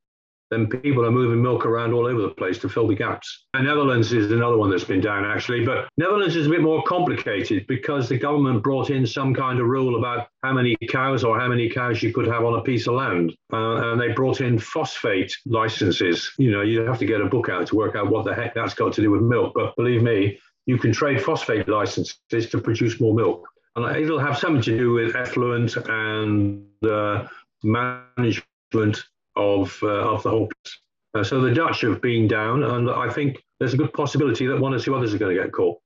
then 0.51 0.67
people 0.67 1.05
are 1.05 1.11
moving 1.11 1.41
milk 1.41 1.65
around 1.65 1.93
all 1.93 2.05
over 2.05 2.21
the 2.21 2.29
place 2.29 2.57
to 2.59 2.69
fill 2.69 2.87
the 2.87 2.93
gaps. 2.93 3.45
And 3.53 3.65
Netherlands 3.65 4.11
is 4.11 4.31
another 4.31 4.57
one 4.57 4.69
that's 4.69 4.83
been 4.83 5.01
down 5.01 5.25
actually, 5.25 5.65
but 5.65 5.87
Netherlands 5.97 6.35
is 6.35 6.47
a 6.47 6.49
bit 6.49 6.61
more 6.61 6.83
complicated 6.83 7.65
because 7.67 8.09
the 8.09 8.17
government 8.17 8.61
brought 8.61 8.89
in 8.89 9.07
some 9.07 9.33
kind 9.33 9.59
of 9.59 9.67
rule 9.67 9.97
about 9.97 10.27
how 10.43 10.53
many 10.53 10.75
cows 10.89 11.23
or 11.23 11.39
how 11.39 11.47
many 11.47 11.69
cows 11.69 12.03
you 12.03 12.13
could 12.13 12.27
have 12.27 12.43
on 12.43 12.59
a 12.59 12.61
piece 12.61 12.85
of 12.87 12.95
land. 12.95 13.33
Uh, 13.53 13.91
and 13.91 14.01
they 14.01 14.09
brought 14.09 14.41
in 14.41 14.59
phosphate 14.59 15.33
licenses. 15.45 16.31
You 16.37 16.51
know, 16.51 16.61
you 16.61 16.81
have 16.81 16.99
to 16.99 17.05
get 17.05 17.21
a 17.21 17.25
book 17.25 17.47
out 17.49 17.67
to 17.67 17.75
work 17.75 17.95
out 17.95 18.11
what 18.11 18.25
the 18.25 18.35
heck 18.35 18.53
that's 18.53 18.73
got 18.73 18.93
to 18.93 19.01
do 19.01 19.09
with 19.09 19.21
milk. 19.21 19.53
But 19.55 19.75
believe 19.77 20.03
me, 20.03 20.37
you 20.65 20.77
can 20.77 20.91
trade 20.91 21.23
phosphate 21.23 21.67
licenses 21.67 22.49
to 22.49 22.59
produce 22.59 22.99
more 22.99 23.15
milk. 23.15 23.47
And 23.75 23.95
it'll 23.95 24.19
have 24.19 24.37
something 24.37 24.61
to 24.63 24.77
do 24.77 24.91
with 24.91 25.15
effluent 25.15 25.77
and 25.77 26.65
uh, 26.83 27.27
management 27.63 29.05
of, 29.35 29.77
uh, 29.83 29.87
of 29.87 30.23
the 30.23 30.29
whole 30.29 30.47
place. 30.47 30.77
Uh, 31.13 31.23
so 31.23 31.41
the 31.41 31.53
Dutch 31.53 31.81
have 31.81 32.01
been 32.01 32.27
down, 32.27 32.63
and 32.63 32.89
I 32.89 33.09
think 33.09 33.43
there's 33.59 33.73
a 33.73 33.77
good 33.77 33.93
possibility 33.93 34.47
that 34.47 34.59
one 34.59 34.73
or 34.73 34.79
two 34.79 34.95
others 34.95 35.13
are 35.13 35.17
going 35.17 35.35
to 35.35 35.41
get 35.41 35.51
caught. 35.51 35.79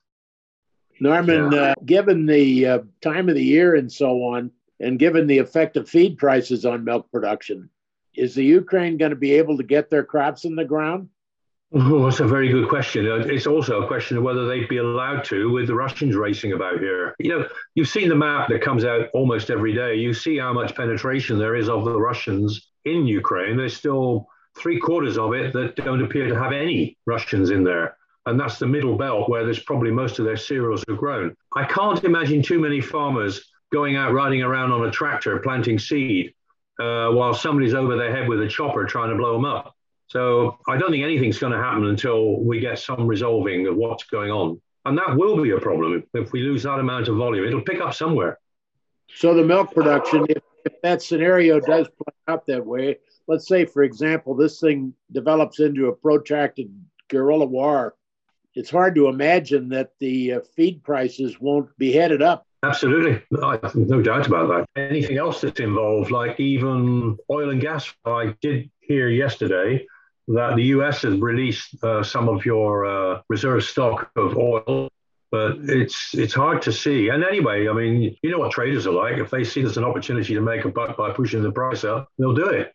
Norman, 1.00 1.52
yeah. 1.52 1.60
uh, 1.60 1.74
given 1.86 2.26
the 2.26 2.66
uh, 2.66 2.80
time 3.02 3.28
of 3.28 3.36
the 3.36 3.44
year 3.44 3.76
and 3.76 3.92
so 3.92 4.24
on, 4.24 4.52
and 4.80 5.00
given 5.00 5.28
the 5.28 5.40
effect 5.40 5.78
of 5.78 5.90
feed 5.90 6.18
prices 6.18 6.66
on 6.66 6.84
milk 6.84 7.12
production, 7.12 7.70
is 8.14 8.36
the 8.36 8.46
Ukraine 8.46 8.98
going 8.98 9.10
to 9.10 9.16
be 9.16 9.34
able 9.34 9.58
to 9.58 9.64
get 9.64 9.90
their 9.90 10.04
crops 10.04 10.46
in 10.46 10.56
the 10.56 10.64
ground? 10.64 11.10
Oh, 11.74 12.06
that's 12.06 12.20
a 12.22 12.28
very 12.28 12.50
good 12.50 12.70
question. 12.70 13.06
Uh, 13.10 13.16
it's 13.16 13.48
also 13.48 13.82
a 13.82 13.88
question 13.88 14.18
of 14.18 14.24
whether 14.24 14.48
they'd 14.48 14.70
be 14.70 14.78
allowed 14.78 15.26
to 15.26 15.52
with 15.52 15.68
the 15.68 15.76
Russians 15.76 16.16
racing 16.16 16.54
about 16.54 16.80
here. 16.80 17.16
You 17.20 17.30
know, 17.30 17.48
you've 17.74 17.90
seen 17.90 18.08
the 18.08 18.16
map 18.16 18.48
that 18.50 18.62
comes 18.62 18.86
out 18.86 19.10
almost 19.14 19.50
every 19.50 19.74
day. 19.74 19.96
You 19.96 20.14
see 20.14 20.38
how 20.38 20.54
much 20.54 20.76
penetration 20.76 21.38
there 21.38 21.56
is 21.56 21.68
of 21.68 21.84
the 21.84 22.00
Russians 22.00 22.70
in 22.86 23.06
Ukraine. 23.06 23.58
There's 23.58 23.76
still 23.76 24.28
three 24.58 24.80
quarters 24.80 25.18
of 25.18 25.34
it 25.34 25.54
that 25.54 25.76
don't 25.76 26.04
appear 26.04 26.28
to 26.28 26.40
have 26.40 26.54
any 26.54 26.98
Russians 27.06 27.50
in 27.50 27.64
there. 27.64 27.98
And 28.26 28.40
that's 28.40 28.58
the 28.58 28.68
middle 28.68 28.98
belt 28.98 29.30
where 29.30 29.44
there's 29.44 29.60
probably 29.60 29.92
most 29.92 30.18
of 30.18 30.26
their 30.26 30.38
cereals 30.38 30.84
are 30.90 30.96
grown. 30.96 31.36
I 31.56 31.66
can't 31.66 32.04
imagine 32.04 32.42
too 32.42 32.60
many 32.60 32.82
farmers 32.82 33.52
going 33.72 33.98
out 33.98 34.14
riding 34.14 34.42
around 34.42 34.72
on 34.72 34.88
a 34.88 34.92
tractor 34.92 35.38
planting 35.40 35.78
seed 35.78 36.34
uh, 36.80 37.10
while 37.10 37.34
somebody's 37.34 37.74
over 37.74 37.96
their 37.98 38.16
head 38.16 38.28
with 38.28 38.42
a 38.42 38.48
chopper 38.48 38.86
trying 38.86 39.10
to 39.10 39.16
blow 39.16 39.34
them 39.34 39.46
up. 39.46 39.76
So 40.08 40.58
I 40.68 40.78
don't 40.78 40.92
think 40.92 41.04
anything's 41.04 41.40
going 41.40 41.54
to 41.54 41.60
happen 41.60 41.86
until 41.86 42.40
we 42.40 42.60
get 42.60 42.80
some 42.80 43.08
resolving 43.08 43.68
of 43.68 43.76
what's 43.76 44.04
going 44.06 44.32
on. 44.32 44.62
And 44.86 44.98
that 44.98 45.16
will 45.16 45.42
be 45.42 45.52
a 45.52 45.60
problem 45.60 46.04
if 46.14 46.32
we 46.32 46.42
lose 46.42 46.64
that 46.64 46.80
amount 46.80 47.08
of 47.08 47.18
volume. 47.18 47.46
It'll 47.46 47.62
pick 47.62 47.82
up 47.82 47.94
somewhere. 47.94 48.40
So 49.14 49.34
the 49.34 49.44
milk 49.44 49.74
production, 49.74 50.26
if, 50.30 50.44
if 50.66 50.82
that 50.82 51.02
scenario 51.02 51.60
does 51.60 51.88
play 51.88 52.14
out 52.28 52.46
that 52.48 52.66
way, 52.66 52.98
let's 53.28 53.48
say, 53.48 53.66
for 53.66 53.84
example, 53.84 54.36
this 54.36 54.60
thing 54.60 54.94
develops 55.12 55.60
into 55.60 55.88
a 55.88 55.96
protracted 55.96 56.70
guerrilla 57.08 57.46
war, 57.46 57.96
it's 58.56 58.70
hard 58.70 58.96
to 58.96 59.08
imagine 59.08 59.70
that 59.70 59.92
the 60.00 60.34
uh, 60.34 60.40
feed 60.56 60.84
prices 60.84 61.40
won't 61.40 61.70
be 61.78 61.92
headed 61.92 62.22
up. 62.22 62.48
Absolutely. 62.64 63.22
No, 63.30 63.60
no 63.76 64.02
doubt 64.02 64.28
about 64.28 64.48
that. 64.48 64.82
Anything 64.82 65.18
else 65.18 65.42
that's 65.42 65.60
involved, 65.60 66.10
like 66.10 66.40
even 66.40 67.18
oil 67.30 67.52
and 67.52 67.62
gas, 67.62 67.94
I 68.06 68.34
did 68.42 68.72
hear 68.80 69.10
yesterday 69.10 69.86
that 70.30 70.56
the 70.56 70.64
US 70.64 71.04
has 71.04 71.20
released 71.20 71.84
uh, 71.84 72.02
some 72.02 72.28
of 72.28 72.46
your 72.46 72.86
uh, 72.86 73.22
reserve 73.30 73.64
stock 73.64 74.10
of 74.16 74.36
oil, 74.38 74.90
but 75.36 75.60
mm. 75.60 75.70
it's 75.70 76.16
it's 76.16 76.34
hard 76.34 76.62
to 76.62 76.72
see. 76.72 77.10
And 77.10 77.22
anyway, 77.22 77.68
I 77.68 77.74
mean, 77.74 78.16
you 78.22 78.32
know 78.32 78.40
what 78.40 78.52
traders 78.52 78.88
are 78.88 78.94
like. 78.94 79.18
If 79.18 79.30
they 79.30 79.44
see 79.44 79.62
there's 79.62 79.76
an 79.76 79.84
opportunity 79.84 80.34
to 80.34 80.40
make 80.40 80.64
a 80.64 80.70
buck 80.70 80.96
by 80.96 81.12
pushing 81.12 81.44
the 81.44 81.52
price 81.52 81.84
up, 81.84 82.08
they'll 82.18 82.34
do 82.34 82.48
it. 82.48 82.74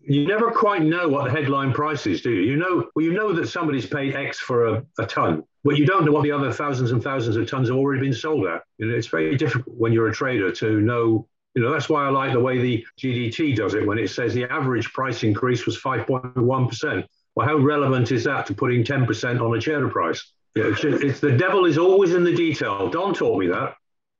You 0.00 0.26
never 0.26 0.50
quite 0.50 0.80
know 0.80 1.06
what 1.06 1.24
the 1.24 1.30
headline 1.30 1.74
price 1.74 2.06
is, 2.06 2.22
do 2.22 2.30
you? 2.30 2.52
You 2.52 2.56
know, 2.56 2.88
well, 2.94 3.04
you 3.04 3.12
know 3.12 3.34
that 3.34 3.48
somebody's 3.48 3.84
paid 3.84 4.16
X 4.16 4.38
for 4.38 4.68
a, 4.68 4.86
a 4.98 5.04
ton, 5.04 5.44
but 5.64 5.76
you 5.76 5.84
don't 5.84 6.06
know 6.06 6.12
what 6.12 6.22
the 6.22 6.32
other 6.32 6.50
thousands 6.50 6.92
and 6.92 7.02
thousands 7.02 7.36
of 7.36 7.46
tons 7.46 7.68
have 7.68 7.76
already 7.76 8.00
been 8.00 8.14
sold 8.14 8.46
at. 8.46 8.62
You 8.78 8.86
know, 8.86 8.96
it's 8.96 9.08
very 9.08 9.36
difficult 9.36 9.76
when 9.76 9.92
you're 9.92 10.08
a 10.08 10.14
trader 10.14 10.50
to 10.50 10.80
know 10.80 11.28
you 11.54 11.62
know, 11.62 11.72
that's 11.72 11.88
why 11.88 12.06
I 12.06 12.10
like 12.10 12.32
the 12.32 12.40
way 12.40 12.58
the 12.58 12.86
GDT 13.00 13.56
does 13.56 13.74
it 13.74 13.84
when 13.84 13.98
it 13.98 14.10
says 14.10 14.32
the 14.32 14.44
average 14.44 14.92
price 14.92 15.24
increase 15.24 15.66
was 15.66 15.76
5.1%. 15.80 17.04
Well, 17.34 17.46
how 17.48 17.56
relevant 17.56 18.12
is 18.12 18.24
that 18.24 18.46
to 18.46 18.54
putting 18.54 18.84
10% 18.84 19.40
on 19.40 19.56
a 19.56 19.60
share 19.60 19.88
price? 19.88 20.32
You 20.54 20.62
know, 20.62 20.70
it's, 20.70 20.84
it's, 20.84 21.20
the 21.20 21.36
devil 21.36 21.64
is 21.64 21.78
always 21.78 22.14
in 22.14 22.24
the 22.24 22.34
detail. 22.34 22.88
Don 22.90 23.14
taught 23.14 23.38
me 23.38 23.46
that. 23.48 23.74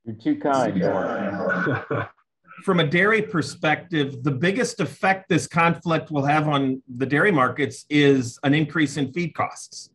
You're 0.04 0.16
too 0.16 0.36
kind. 0.36 0.80
From 2.64 2.80
a 2.80 2.86
dairy 2.86 3.22
perspective, 3.22 4.22
the 4.22 4.30
biggest 4.30 4.80
effect 4.80 5.28
this 5.28 5.46
conflict 5.46 6.10
will 6.10 6.24
have 6.24 6.48
on 6.48 6.82
the 6.88 7.06
dairy 7.06 7.30
markets 7.30 7.84
is 7.88 8.38
an 8.42 8.52
increase 8.52 8.96
in 8.96 9.12
feed 9.12 9.34
costs. 9.34 9.90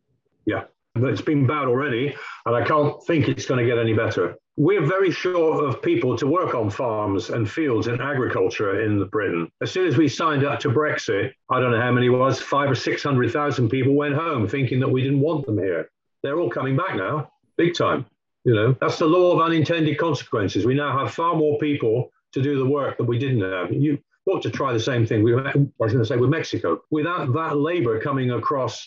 Yeah, 0.46 0.64
it's 0.96 1.22
been 1.22 1.46
bad 1.46 1.68
already, 1.68 2.16
and 2.46 2.56
I 2.56 2.64
can't 2.64 3.04
think 3.06 3.28
it's 3.28 3.46
going 3.46 3.60
to 3.60 3.66
get 3.66 3.80
any 3.80 3.94
better 3.94 4.38
we're 4.56 4.86
very 4.86 5.10
short 5.10 5.66
of 5.66 5.82
people 5.82 6.16
to 6.16 6.28
work 6.28 6.54
on 6.54 6.70
farms 6.70 7.32
and 7.32 7.50
fields 7.50 7.88
and 7.88 8.00
agriculture 8.02 8.82
in 8.84 9.04
Britain. 9.08 9.50
As 9.62 9.72
soon 9.72 9.88
as 9.88 9.98
we 9.98 10.08
signed 10.08 10.46
up 10.46 10.60
to 10.60 10.70
Brexit, 10.70 11.32
I 11.50 11.60
don't 11.60 11.72
know 11.72 11.82
how 11.82 11.92
many 11.92 12.08
it 12.08 12.10
was, 12.10 12.40
five 12.40 12.70
or 12.70 12.76
600,000 12.76 13.70
people 13.70 13.96
went 13.96 14.14
home 14.14 14.48
thinking 14.48 14.80
that 14.80 14.90
we 14.90 15.02
didn't 15.02 15.22
want 15.22 15.46
them 15.48 15.58
here. 15.58 15.90
They're 16.24 16.40
all 16.40 16.50
coming 16.50 16.76
back 16.76 16.96
now, 16.96 17.32
big 17.58 17.76
time. 17.76 18.06
You 18.46 18.56
know, 18.56 18.76
that's 18.82 18.98
the 18.98 19.06
law 19.06 19.34
of 19.34 19.42
unintended 19.42 19.98
consequences. 19.98 20.66
We 20.66 20.74
now 20.74 20.98
have 20.98 21.14
far 21.14 21.36
more 21.36 21.58
people 21.60 22.12
to 22.34 22.42
do 22.42 22.58
the 22.58 22.66
work 22.66 22.98
that 22.98 23.04
we 23.04 23.20
didn't 23.20 23.42
have. 23.42 23.72
You 23.72 24.00
ought 24.26 24.42
to 24.44 24.50
try 24.50 24.74
the 24.74 24.80
same 24.80 25.06
thing. 25.06 25.24
With, 25.24 25.36
I 25.46 25.54
was 25.80 25.94
going 25.94 26.00
to 26.00 26.06
say 26.06 26.18
with 26.18 26.30
Mexico. 26.30 26.82
Without 26.92 27.32
that 27.34 27.58
labor 27.58 28.00
coming 28.00 28.32
across 28.32 28.86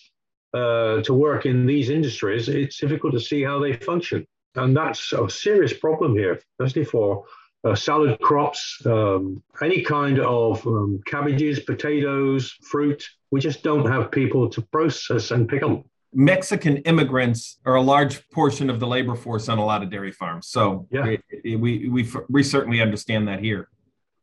uh, 0.55 1.03
to 1.03 1.15
work 1.15 1.47
in 1.47 1.67
these 1.67 1.91
industries, 1.91 2.49
it's 2.49 2.79
difficult 2.79 3.13
to 3.13 3.21
see 3.21 3.43
how 3.43 3.59
they 3.59 3.75
function. 3.75 4.27
And 4.55 4.77
that's 4.77 5.13
a 5.13 5.29
serious 5.29 5.75
problem 5.75 6.17
here, 6.17 6.41
especially 6.59 6.85
for 6.85 7.25
uh, 7.65 7.75
salad 7.75 8.19
crops, 8.21 8.81
um, 8.87 9.43
any 9.61 9.83
kind 9.83 10.19
of 10.21 10.67
um, 10.67 11.01
cabbages, 11.07 11.61
potatoes, 11.61 12.55
fruit. 12.63 13.07
We 13.31 13.41
just 13.41 13.63
don't 13.63 13.87
have 13.87 14.11
people 14.11 14.49
to 14.51 14.63
process 14.63 15.31
and 15.31 15.49
pick 15.49 15.61
them. 15.61 15.85
Mexican 16.17 16.79
immigrants 16.79 17.59
are 17.67 17.75
a 17.75 17.83
large 17.83 18.27
portion 18.31 18.71
of 18.71 18.81
the 18.81 18.87
labor 18.87 19.15
force 19.15 19.51
on 19.51 19.59
a 19.59 19.65
lot 19.65 19.83
of 19.83 19.91
dairy 19.91 20.11
farms. 20.11 20.49
So 20.49 20.89
yeah. 20.91 21.17
we, 21.45 21.57
we, 21.57 21.89
we, 21.91 22.09
we 22.31 22.43
certainly 22.43 22.81
understand 22.81 23.29
that 23.29 23.39
here. 23.39 23.69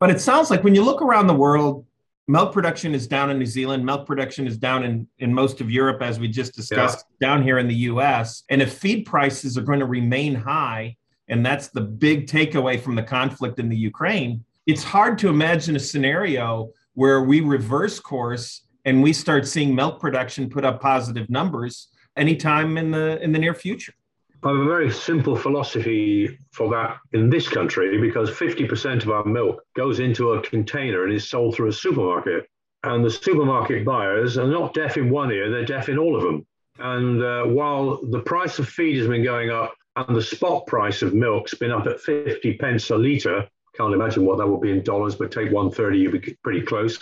But 0.00 0.10
it 0.10 0.20
sounds 0.20 0.50
like 0.50 0.64
when 0.64 0.74
you 0.74 0.82
look 0.82 1.02
around 1.02 1.28
the 1.28 1.34
world, 1.34 1.86
milk 2.26 2.52
production 2.52 2.96
is 2.96 3.06
down 3.06 3.30
in 3.30 3.38
New 3.38 3.46
Zealand. 3.46 3.86
Milk 3.86 4.06
production 4.06 4.48
is 4.48 4.58
down 4.58 4.82
in, 4.82 5.06
in 5.20 5.32
most 5.32 5.60
of 5.60 5.70
Europe, 5.70 6.02
as 6.02 6.18
we 6.18 6.26
just 6.26 6.56
discussed, 6.56 7.06
yeah. 7.20 7.28
down 7.28 7.44
here 7.44 7.58
in 7.58 7.68
the 7.68 7.74
US. 7.92 8.42
And 8.50 8.60
if 8.60 8.72
feed 8.72 9.06
prices 9.06 9.56
are 9.56 9.62
going 9.62 9.78
to 9.78 9.86
remain 9.86 10.34
high, 10.34 10.96
and 11.28 11.46
that's 11.46 11.68
the 11.68 11.80
big 11.80 12.26
takeaway 12.26 12.78
from 12.78 12.96
the 12.96 13.04
conflict 13.04 13.60
in 13.60 13.68
the 13.68 13.76
Ukraine, 13.76 14.44
it's 14.66 14.82
hard 14.82 15.16
to 15.18 15.28
imagine 15.28 15.76
a 15.76 15.80
scenario 15.80 16.70
where 16.94 17.22
we 17.22 17.40
reverse 17.40 18.00
course 18.00 18.63
and 18.84 19.02
we 19.02 19.12
start 19.12 19.46
seeing 19.46 19.74
milk 19.74 20.00
production 20.00 20.48
put 20.48 20.64
up 20.64 20.80
positive 20.80 21.28
numbers 21.30 21.88
anytime 22.16 22.76
in 22.76 22.90
the 22.90 23.22
in 23.22 23.32
the 23.32 23.38
near 23.38 23.54
future. 23.54 23.94
I 24.42 24.48
have 24.48 24.58
a 24.58 24.64
very 24.64 24.90
simple 24.90 25.36
philosophy 25.36 26.38
for 26.52 26.68
that 26.70 26.98
in 27.14 27.30
this 27.30 27.48
country 27.48 27.98
because 27.98 28.28
50% 28.30 29.02
of 29.02 29.08
our 29.08 29.24
milk 29.24 29.62
goes 29.74 30.00
into 30.00 30.32
a 30.32 30.42
container 30.42 31.04
and 31.04 31.14
is 31.14 31.26
sold 31.26 31.54
through 31.54 31.68
a 31.68 31.72
supermarket. 31.72 32.46
And 32.82 33.02
the 33.02 33.10
supermarket 33.10 33.86
buyers 33.86 34.36
are 34.36 34.46
not 34.46 34.74
deaf 34.74 34.98
in 34.98 35.08
one 35.08 35.32
ear, 35.32 35.50
they're 35.50 35.64
deaf 35.64 35.88
in 35.88 35.96
all 35.96 36.14
of 36.14 36.22
them. 36.22 36.46
And 36.78 37.22
uh, 37.22 37.44
while 37.44 38.04
the 38.10 38.20
price 38.20 38.58
of 38.58 38.68
feed 38.68 38.98
has 38.98 39.06
been 39.06 39.24
going 39.24 39.48
up 39.48 39.74
and 39.96 40.14
the 40.14 40.22
spot 40.22 40.66
price 40.66 41.00
of 41.00 41.14
milk's 41.14 41.54
been 41.54 41.70
up 41.70 41.86
at 41.86 42.00
50 42.00 42.58
pence 42.58 42.90
a 42.90 42.98
litre, 42.98 43.48
can't 43.74 43.94
imagine 43.94 44.26
what 44.26 44.36
that 44.36 44.46
would 44.46 44.60
be 44.60 44.72
in 44.72 44.82
dollars, 44.82 45.14
but 45.14 45.32
take 45.32 45.50
130, 45.50 45.98
you'd 45.98 46.12
be 46.12 46.36
pretty 46.42 46.60
close. 46.60 46.98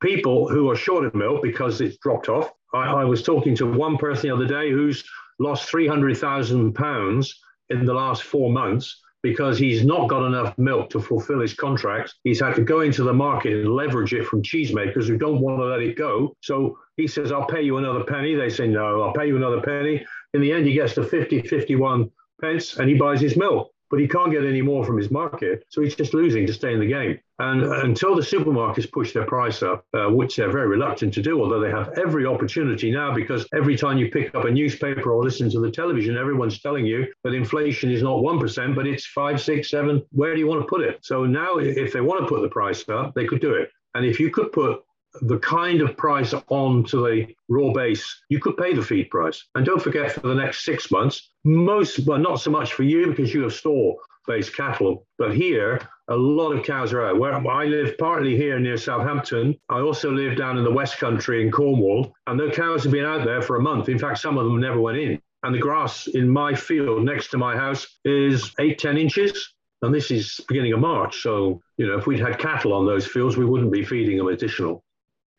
People 0.00 0.48
who 0.48 0.70
are 0.70 0.76
short 0.76 1.04
of 1.04 1.14
milk 1.14 1.42
because 1.42 1.80
it's 1.80 1.98
dropped 1.98 2.28
off. 2.28 2.50
I, 2.72 2.84
I 2.84 3.04
was 3.04 3.22
talking 3.22 3.54
to 3.56 3.66
one 3.66 3.96
person 3.96 4.28
the 4.28 4.34
other 4.34 4.46
day 4.46 4.70
who's 4.70 5.04
lost 5.38 5.70
£300,000 5.72 7.34
in 7.70 7.84
the 7.84 7.94
last 7.94 8.22
four 8.22 8.50
months 8.50 9.00
because 9.22 9.58
he's 9.58 9.84
not 9.84 10.08
got 10.08 10.26
enough 10.26 10.56
milk 10.58 10.90
to 10.90 11.00
fulfill 11.00 11.40
his 11.40 11.54
contract. 11.54 12.14
He's 12.22 12.40
had 12.40 12.54
to 12.54 12.62
go 12.62 12.80
into 12.80 13.02
the 13.02 13.12
market 13.12 13.54
and 13.54 13.74
leverage 13.74 14.14
it 14.14 14.26
from 14.26 14.42
cheesemakers 14.42 15.06
who 15.06 15.18
don't 15.18 15.40
want 15.40 15.58
to 15.58 15.64
let 15.64 15.80
it 15.80 15.96
go. 15.96 16.36
So 16.40 16.78
he 16.96 17.08
says, 17.08 17.32
I'll 17.32 17.46
pay 17.46 17.62
you 17.62 17.78
another 17.78 18.04
penny. 18.04 18.36
They 18.36 18.48
say, 18.48 18.68
no, 18.68 19.02
I'll 19.02 19.12
pay 19.12 19.26
you 19.26 19.36
another 19.36 19.60
penny. 19.60 20.06
In 20.34 20.40
the 20.40 20.52
end, 20.52 20.66
he 20.66 20.72
gets 20.72 20.94
to 20.94 21.04
50, 21.04 21.42
51 21.42 22.10
pence 22.40 22.76
and 22.76 22.88
he 22.88 22.94
buys 22.94 23.20
his 23.20 23.36
milk 23.36 23.72
but 23.90 24.00
he 24.00 24.08
can't 24.08 24.32
get 24.32 24.44
any 24.44 24.62
more 24.62 24.84
from 24.84 24.96
his 24.96 25.10
market. 25.10 25.64
So 25.68 25.82
he's 25.82 25.94
just 25.94 26.14
losing 26.14 26.46
to 26.46 26.52
stay 26.52 26.72
in 26.72 26.80
the 26.80 26.86
game. 26.86 27.18
And 27.40 27.62
until 27.62 28.16
the 28.16 28.22
supermarkets 28.22 28.90
push 28.90 29.12
their 29.12 29.24
price 29.24 29.62
up, 29.62 29.84
uh, 29.94 30.06
which 30.06 30.34
they're 30.34 30.50
very 30.50 30.66
reluctant 30.66 31.14
to 31.14 31.22
do, 31.22 31.40
although 31.40 31.60
they 31.60 31.70
have 31.70 31.96
every 31.96 32.26
opportunity 32.26 32.90
now, 32.90 33.14
because 33.14 33.46
every 33.54 33.76
time 33.76 33.96
you 33.96 34.10
pick 34.10 34.34
up 34.34 34.44
a 34.44 34.50
newspaper 34.50 35.12
or 35.12 35.22
listen 35.22 35.48
to 35.50 35.60
the 35.60 35.70
television, 35.70 36.16
everyone's 36.16 36.60
telling 36.60 36.84
you 36.84 37.06
that 37.22 37.34
inflation 37.34 37.92
is 37.92 38.02
not 38.02 38.22
1%, 38.22 38.74
but 38.74 38.88
it's 38.88 39.06
five, 39.06 39.40
six, 39.40 39.70
seven. 39.70 40.02
Where 40.10 40.34
do 40.34 40.40
you 40.40 40.48
want 40.48 40.62
to 40.62 40.66
put 40.66 40.80
it? 40.80 40.98
So 41.02 41.26
now, 41.26 41.58
if 41.58 41.92
they 41.92 42.00
want 42.00 42.22
to 42.22 42.26
put 42.26 42.42
the 42.42 42.48
price 42.48 42.88
up, 42.88 43.14
they 43.14 43.26
could 43.26 43.40
do 43.40 43.54
it. 43.54 43.70
And 43.94 44.04
if 44.04 44.18
you 44.18 44.30
could 44.30 44.50
put 44.50 44.82
the 45.22 45.38
kind 45.38 45.80
of 45.80 45.96
price 45.96 46.34
on 46.48 46.84
to 46.84 46.96
the 46.96 47.26
raw 47.48 47.72
base, 47.72 48.22
you 48.28 48.40
could 48.40 48.56
pay 48.56 48.74
the 48.74 48.82
feed 48.82 49.10
price. 49.10 49.44
And 49.54 49.64
don't 49.64 49.82
forget, 49.82 50.12
for 50.12 50.28
the 50.28 50.34
next 50.34 50.64
six 50.64 50.90
months, 50.90 51.30
most, 51.44 52.00
well, 52.06 52.18
not 52.18 52.40
so 52.40 52.50
much 52.50 52.72
for 52.72 52.82
you 52.82 53.08
because 53.08 53.32
you 53.32 53.42
have 53.42 53.52
store 53.52 53.96
based 54.26 54.54
cattle, 54.54 55.06
but 55.16 55.34
here, 55.34 55.80
a 56.08 56.14
lot 56.14 56.52
of 56.52 56.64
cows 56.64 56.92
are 56.92 57.04
out. 57.04 57.18
Where 57.18 57.34
I 57.34 57.64
live 57.64 57.96
partly 57.98 58.36
here 58.36 58.58
near 58.60 58.76
Southampton, 58.76 59.58
I 59.70 59.80
also 59.80 60.12
live 60.12 60.36
down 60.36 60.58
in 60.58 60.64
the 60.64 60.70
West 60.70 60.98
Country 60.98 61.42
in 61.42 61.50
Cornwall, 61.50 62.12
and 62.26 62.38
the 62.38 62.50
cows 62.50 62.84
have 62.84 62.92
been 62.92 63.06
out 63.06 63.24
there 63.24 63.42
for 63.42 63.56
a 63.56 63.62
month. 63.62 63.88
In 63.88 63.98
fact, 63.98 64.18
some 64.18 64.38
of 64.38 64.44
them 64.44 64.60
never 64.60 64.80
went 64.80 64.98
in. 64.98 65.20
And 65.42 65.54
the 65.54 65.58
grass 65.58 66.08
in 66.08 66.28
my 66.28 66.54
field 66.54 67.04
next 67.04 67.28
to 67.28 67.38
my 67.38 67.56
house 67.56 67.98
is 68.04 68.52
eight, 68.58 68.78
10 68.78 68.98
inches. 68.98 69.54
And 69.82 69.94
this 69.94 70.10
is 70.10 70.40
beginning 70.48 70.72
of 70.72 70.80
March. 70.80 71.22
So, 71.22 71.60
you 71.76 71.86
know, 71.86 71.96
if 71.96 72.06
we'd 72.06 72.20
had 72.20 72.38
cattle 72.38 72.72
on 72.72 72.86
those 72.86 73.06
fields, 73.06 73.36
we 73.36 73.44
wouldn't 73.44 73.72
be 73.72 73.84
feeding 73.84 74.18
them 74.18 74.26
additional. 74.26 74.84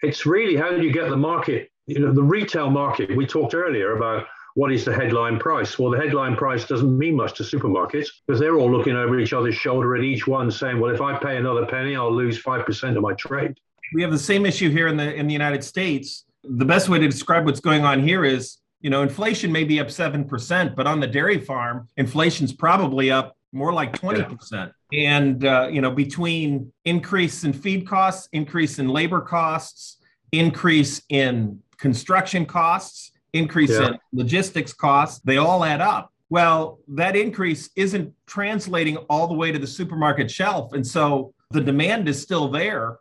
It's 0.02 0.26
really 0.26 0.56
how 0.56 0.70
do 0.70 0.82
you 0.82 0.92
get 0.92 1.10
the 1.10 1.18
market, 1.18 1.72
you 1.86 2.00
know, 2.00 2.12
the 2.12 2.24
retail 2.24 2.70
market. 2.70 3.16
We 3.16 3.26
talked 3.26 3.54
earlier 3.54 3.96
about 3.96 4.26
what 4.56 4.72
is 4.72 4.86
the 4.86 4.94
headline 4.94 5.40
price? 5.40 5.78
Well, 5.78 5.92
the 5.92 5.98
headline 5.98 6.36
price 6.36 6.66
doesn't 6.66 6.98
mean 6.98 7.16
much 7.16 7.36
to 7.38 7.44
supermarkets 7.44 8.08
because 8.26 8.40
they're 8.40 8.58
all 8.58 8.72
looking 8.72 8.96
over 8.96 9.20
each 9.20 9.34
other's 9.34 9.56
shoulder 9.56 9.96
at 9.96 10.04
each 10.04 10.28
one 10.28 10.52
saying, 10.52 10.80
well, 10.80 10.94
if 10.94 11.02
I 11.02 11.18
pay 11.18 11.38
another 11.38 11.66
penny, 11.66 11.96
I'll 11.96 12.14
lose 12.14 12.42
5% 12.42 12.96
of 12.96 13.02
my 13.02 13.14
trade. 13.14 13.58
We 13.94 14.02
have 14.02 14.12
the 14.12 14.20
same 14.20 14.46
issue 14.46 14.70
here 14.70 14.88
in 14.88 14.98
the 14.98 15.14
in 15.14 15.28
the 15.28 15.34
United 15.34 15.64
States. 15.64 16.26
The 16.44 16.66
best 16.66 16.90
way 16.90 17.00
to 17.00 17.08
describe 17.08 17.46
what's 17.46 17.60
going 17.60 17.84
on 17.84 18.04
here 18.04 18.24
is, 18.24 18.58
you 18.82 18.90
know, 18.90 19.02
inflation 19.02 19.52
may 19.52 19.64
be 19.64 19.80
up 19.80 19.88
7%, 19.88 20.76
but 20.76 20.88
on 20.88 21.00
the 21.00 21.08
dairy 21.08 21.40
farm, 21.40 21.88
inflation's 21.98 22.54
probably 22.54 23.12
up 23.12 23.36
more 23.52 23.74
like 23.74 23.94
20%. 23.94 24.72
Yeah. 24.92 25.18
And, 25.18 25.46
uh, 25.46 25.70
you 25.72 25.82
know, 25.82 25.92
between 25.92 26.72
increase 26.86 27.44
in 27.44 27.54
feed 27.54 27.88
costs, 27.88 28.30
increase 28.32 28.80
in 28.80 28.88
labor 28.90 29.22
costs, 29.22 29.98
increase 30.32 31.02
in 31.10 31.62
construction 31.78 32.46
costs, 32.46 33.12
increase 33.34 33.72
yeah. 33.72 33.90
in 33.90 34.00
logistics 34.14 34.74
costs, 34.74 35.20
they 35.24 35.38
all 35.38 35.64
add 35.64 35.82
up. 35.82 36.14
Well, 36.30 36.80
that 36.90 37.16
increase 37.16 37.70
isn't 37.76 38.14
translating 38.28 38.98
all 39.10 39.28
the 39.28 39.34
way 39.34 39.52
to 39.52 39.58
the 39.58 39.68
supermarket 39.68 40.30
shelf. 40.30 40.74
And 40.74 40.86
so 40.86 41.34
the 41.50 41.62
demand 41.62 42.08
is 42.08 42.22
still 42.22 42.50
there. 42.50 43.00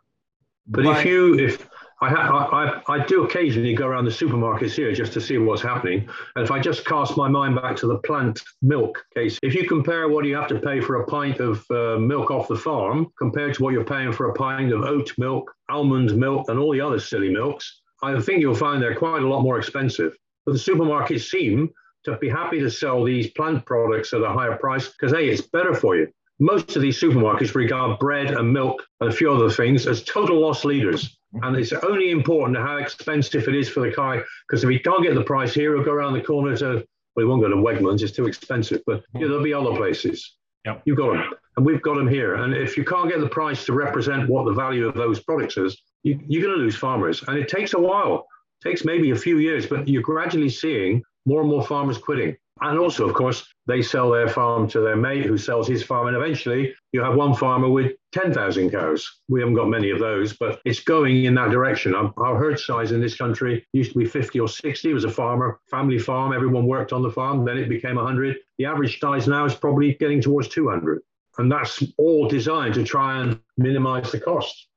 But, 0.67 0.83
but 0.83 0.97
if 0.99 1.05
you, 1.05 1.37
if 1.39 1.67
I, 2.01 2.07
I, 2.07 2.81
I 2.87 3.05
do 3.05 3.25
occasionally 3.25 3.73
go 3.73 3.87
around 3.87 4.05
the 4.05 4.11
supermarkets 4.11 4.71
here 4.71 4.93
just 4.93 5.11
to 5.13 5.21
see 5.21 5.37
what's 5.37 5.61
happening. 5.61 6.07
And 6.35 6.45
if 6.45 6.51
I 6.51 6.59
just 6.59 6.85
cast 6.85 7.17
my 7.17 7.27
mind 7.27 7.55
back 7.55 7.75
to 7.77 7.87
the 7.87 7.97
plant 7.97 8.41
milk 8.61 9.03
case, 9.13 9.37
if 9.43 9.53
you 9.53 9.67
compare 9.67 10.07
what 10.07 10.23
you 10.23 10.35
have 10.35 10.47
to 10.47 10.59
pay 10.59 10.79
for 10.79 11.01
a 11.01 11.05
pint 11.05 11.39
of 11.39 11.65
uh, 11.69 11.97
milk 11.99 12.31
off 12.31 12.47
the 12.47 12.55
farm 12.55 13.11
compared 13.17 13.53
to 13.55 13.63
what 13.63 13.73
you're 13.73 13.83
paying 13.83 14.13
for 14.13 14.29
a 14.29 14.33
pint 14.33 14.71
of 14.71 14.83
oat 14.83 15.13
milk, 15.17 15.53
almond 15.69 16.15
milk, 16.15 16.49
and 16.49 16.57
all 16.57 16.71
the 16.71 16.81
other 16.81 16.99
silly 16.99 17.29
milks, 17.29 17.81
I 18.01 18.19
think 18.21 18.39
you'll 18.39 18.55
find 18.55 18.81
they're 18.81 18.95
quite 18.95 19.23
a 19.23 19.27
lot 19.27 19.41
more 19.41 19.59
expensive. 19.59 20.15
But 20.45 20.53
the 20.53 20.59
supermarkets 20.59 21.29
seem 21.29 21.69
to 22.05 22.17
be 22.17 22.29
happy 22.29 22.59
to 22.61 22.71
sell 22.71 23.03
these 23.03 23.31
plant 23.31 23.65
products 23.65 24.13
at 24.13 24.21
a 24.21 24.29
higher 24.29 24.55
price 24.55 24.87
because, 24.87 25.11
hey, 25.11 25.27
it's 25.27 25.41
better 25.41 25.73
for 25.75 25.97
you. 25.97 26.07
Most 26.39 26.77
of 26.77 26.81
these 26.81 26.99
supermarkets 26.99 27.55
regard 27.55 27.99
bread 27.99 28.31
and 28.31 28.53
milk 28.53 28.81
and 29.01 29.11
a 29.11 29.15
few 29.15 29.29
other 29.33 29.49
things 29.49 29.85
as 29.85 30.01
total 30.03 30.39
loss 30.39 30.63
leaders. 30.63 31.18
And 31.33 31.55
it's 31.55 31.73
only 31.73 32.09
important 32.11 32.57
how 32.57 32.77
expensive 32.77 33.47
it 33.47 33.55
is 33.55 33.69
for 33.69 33.81
the 33.81 33.91
guy, 33.95 34.21
because 34.47 34.63
if 34.63 34.69
he 34.69 34.79
can't 34.79 35.03
get 35.03 35.15
the 35.15 35.23
price 35.23 35.53
here, 35.53 35.75
he'll 35.75 35.85
go 35.85 35.91
around 35.91 36.13
the 36.13 36.21
corner 36.21 36.57
to, 36.57 36.65
well, 36.65 36.83
he 37.17 37.25
won't 37.25 37.41
go 37.41 37.49
to 37.49 37.55
Wegmans, 37.55 38.01
it's 38.01 38.11
too 38.11 38.25
expensive, 38.25 38.81
but 38.85 39.03
you 39.13 39.21
know, 39.21 39.27
there'll 39.27 39.43
be 39.43 39.53
other 39.53 39.75
places. 39.75 40.37
Yep. 40.65 40.81
You've 40.85 40.97
got 40.97 41.13
them, 41.13 41.23
and 41.55 41.65
we've 41.65 41.81
got 41.81 41.95
them 41.95 42.07
here. 42.07 42.35
And 42.35 42.53
if 42.53 42.75
you 42.75 42.83
can't 42.83 43.09
get 43.09 43.19
the 43.19 43.29
price 43.29 43.65
to 43.65 43.73
represent 43.73 44.29
what 44.29 44.45
the 44.45 44.53
value 44.53 44.87
of 44.87 44.95
those 44.95 45.19
products 45.19 45.57
is, 45.57 45.79
you, 46.03 46.19
you're 46.27 46.43
going 46.43 46.55
to 46.55 46.61
lose 46.61 46.75
farmers. 46.75 47.23
And 47.27 47.37
it 47.37 47.47
takes 47.47 47.73
a 47.73 47.79
while, 47.79 48.25
it 48.61 48.69
takes 48.69 48.83
maybe 48.83 49.11
a 49.11 49.15
few 49.15 49.37
years, 49.37 49.67
but 49.67 49.87
you're 49.87 50.01
gradually 50.01 50.49
seeing 50.49 51.03
more 51.25 51.41
and 51.41 51.49
more 51.49 51.65
farmers 51.65 51.97
quitting. 51.97 52.35
And 52.61 52.77
also, 52.77 53.07
of 53.07 53.13
course, 53.13 53.45
they 53.67 53.81
sell 53.81 54.09
their 54.11 54.27
farm 54.27 54.67
to 54.69 54.81
their 54.81 54.95
mate 54.95 55.25
who 55.25 55.37
sells 55.37 55.67
his 55.67 55.83
farm. 55.83 56.07
And 56.07 56.17
eventually, 56.17 56.73
you 56.91 57.01
have 57.01 57.15
one 57.15 57.33
farmer 57.33 57.69
with 57.69 57.93
10,000 58.11 58.71
cows. 58.71 59.21
We 59.29 59.39
haven't 59.39 59.55
got 59.55 59.69
many 59.69 59.91
of 59.91 59.99
those, 59.99 60.33
but 60.33 60.59
it's 60.65 60.81
going 60.81 61.23
in 61.23 61.35
that 61.35 61.51
direction. 61.51 61.95
Our, 61.95 62.37
herd 62.37 62.59
size 62.59 62.91
in 62.91 62.99
this 62.99 63.15
country 63.15 63.65
used 63.71 63.93
to 63.93 63.99
be 63.99 64.05
50 64.05 64.39
or 64.39 64.47
60. 64.47 64.89
It 64.89 64.93
was 64.93 65.05
a 65.05 65.11
farmer, 65.11 65.59
family 65.69 65.99
farm. 65.99 66.33
Everyone 66.33 66.65
worked 66.65 66.91
on 66.91 67.01
the 67.01 67.11
farm. 67.11 67.45
Then 67.45 67.57
it 67.57 67.69
became 67.69 67.95
100. 67.95 68.37
The 68.57 68.65
average 68.65 68.99
size 68.99 69.27
now 69.27 69.45
is 69.45 69.55
probably 69.55 69.93
getting 69.93 70.21
towards 70.21 70.49
200. 70.49 71.01
And 71.37 71.49
that's 71.49 71.81
all 71.97 72.27
designed 72.27 72.73
to 72.73 72.83
try 72.83 73.21
and 73.21 73.39
minimize 73.57 74.11
the 74.11 74.19
cost. 74.19 74.67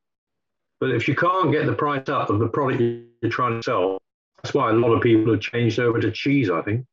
But 0.78 0.90
if 0.90 1.08
you 1.08 1.16
can't 1.16 1.50
get 1.50 1.66
the 1.66 1.72
price 1.72 2.08
up 2.08 2.30
of 2.30 2.38
the 2.38 2.48
product 2.48 2.80
you're 2.80 3.30
trying 3.30 3.60
to 3.60 3.62
sell, 3.62 3.98
that's 4.42 4.54
why 4.54 4.70
a 4.70 4.72
lot 4.72 4.92
of 4.92 5.02
people 5.02 5.32
have 5.32 5.40
changed 5.40 5.78
over 5.78 6.00
to 6.00 6.10
cheese, 6.10 6.50
I 6.50 6.62
think. 6.62 6.84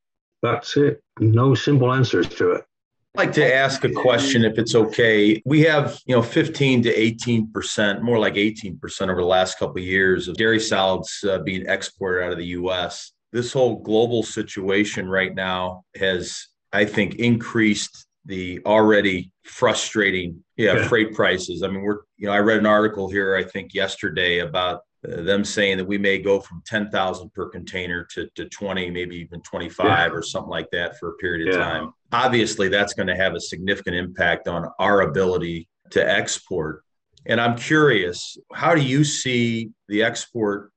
That's 0.42 0.78
it. 0.78 1.02
No 1.20 1.56
simple 1.56 1.94
answers 1.94 2.30
to 2.30 2.52
it. 2.52 2.66
I'd 3.16 3.26
like 3.26 3.34
to 3.34 3.56
ask 3.56 3.84
a 3.84 3.92
question 3.92 4.46
if 4.46 4.58
it's 4.60 4.76
okay. 4.76 5.42
We 5.44 5.62
have, 5.62 6.00
you 6.06 6.16
know, 6.16 6.22
15 6.22 6.84
to 6.84 6.94
18%, 6.94 8.02
more 8.02 8.20
like 8.20 8.36
18% 8.36 9.02
over 9.02 9.16
the 9.16 9.28
last 9.28 9.58
couple 9.58 9.78
of 9.78 9.84
years 9.84 10.28
of 10.28 10.36
dairy 10.36 10.60
solids 10.60 11.24
uh, 11.28 11.40
being 11.40 11.66
exported 11.68 12.24
out 12.24 12.32
of 12.32 12.38
the 12.38 12.46
US. 12.46 13.12
This 13.32 13.52
whole 13.52 13.82
global 13.82 14.22
situation 14.24 15.10
right 15.10 15.34
now 15.34 15.84
has, 15.96 16.48
I 16.72 16.86
think, 16.86 17.16
increased 17.16 18.06
the 18.26 18.60
already 18.66 19.32
frustrating 19.44 20.44
yeah, 20.56 20.76
yeah, 20.76 20.88
freight 20.88 21.14
prices. 21.14 21.64
I 21.64 21.68
mean, 21.68 21.82
we're, 21.82 22.02
you 22.18 22.28
know, 22.28 22.34
I 22.34 22.40
read 22.40 22.60
an 22.60 22.66
article 22.68 23.10
here, 23.10 23.36
I 23.36 23.44
think 23.44 23.74
yesterday 23.74 24.40
about 24.40 24.82
uh, 25.08 25.22
them 25.22 25.46
saying 25.46 25.78
that 25.78 25.86
we 25.86 25.98
may 25.98 26.18
go 26.18 26.40
from 26.40 26.62
10,000 26.66 27.34
per 27.34 27.50
container 27.50 28.06
to, 28.14 28.28
to 28.36 28.46
20, 28.50 28.90
maybe 28.92 29.16
even 29.16 29.42
25 29.42 29.86
yeah. 29.86 30.08
or 30.10 30.22
something 30.22 30.50
like 30.50 30.70
that 30.72 30.98
for 31.00 31.10
a 31.10 31.14
period 31.14 31.48
of 31.48 31.56
yeah. 31.56 31.64
time. 31.64 31.94
Obviously, 32.12 32.68
that's 32.68 32.94
going 32.94 33.08
to 33.08 33.16
have 33.16 33.34
a 33.34 33.40
significant 33.40 33.96
impact 33.96 34.48
on 34.48 34.66
our 34.80 35.02
ability 35.02 35.70
to 35.92 36.10
export. 36.10 36.84
And 37.26 37.40
I'm 37.40 37.58
curious, 37.58 38.38
how 38.54 38.76
do 38.76 38.82
you 38.82 39.04
see 39.04 39.72
the 39.88 40.04
export 40.04 40.72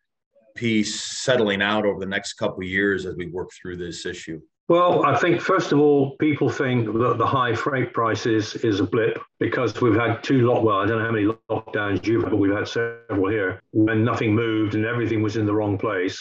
piece 0.54 1.02
settling 1.02 1.62
out 1.62 1.86
over 1.86 1.98
the 1.98 2.06
next 2.06 2.34
couple 2.34 2.58
of 2.58 2.68
years 2.68 3.06
as 3.06 3.16
we 3.16 3.26
work 3.26 3.50
through 3.60 3.78
this 3.78 4.06
issue? 4.06 4.40
Well, 4.68 5.04
I 5.04 5.18
think 5.18 5.40
first 5.40 5.72
of 5.72 5.80
all, 5.80 6.16
people 6.16 6.48
think 6.48 6.86
that 6.86 7.18
the 7.18 7.26
high 7.26 7.54
freight 7.54 7.92
prices 7.92 8.54
is 8.56 8.80
a 8.80 8.84
blip 8.84 9.18
because 9.40 9.78
we've 9.80 9.94
had 9.94 10.22
two 10.22 10.46
lock. 10.46 10.62
Well, 10.62 10.78
I 10.78 10.86
don't 10.86 10.98
know 10.98 11.04
how 11.04 11.10
many 11.10 11.26
lockdowns 11.50 12.06
you've 12.06 12.22
had, 12.22 12.30
but 12.30 12.38
we've 12.38 12.54
had 12.54 12.68
several 12.68 13.28
here 13.28 13.60
when 13.72 14.04
nothing 14.04 14.34
moved 14.34 14.74
and 14.74 14.84
everything 14.84 15.20
was 15.20 15.36
in 15.36 15.46
the 15.46 15.54
wrong 15.54 15.76
place, 15.76 16.18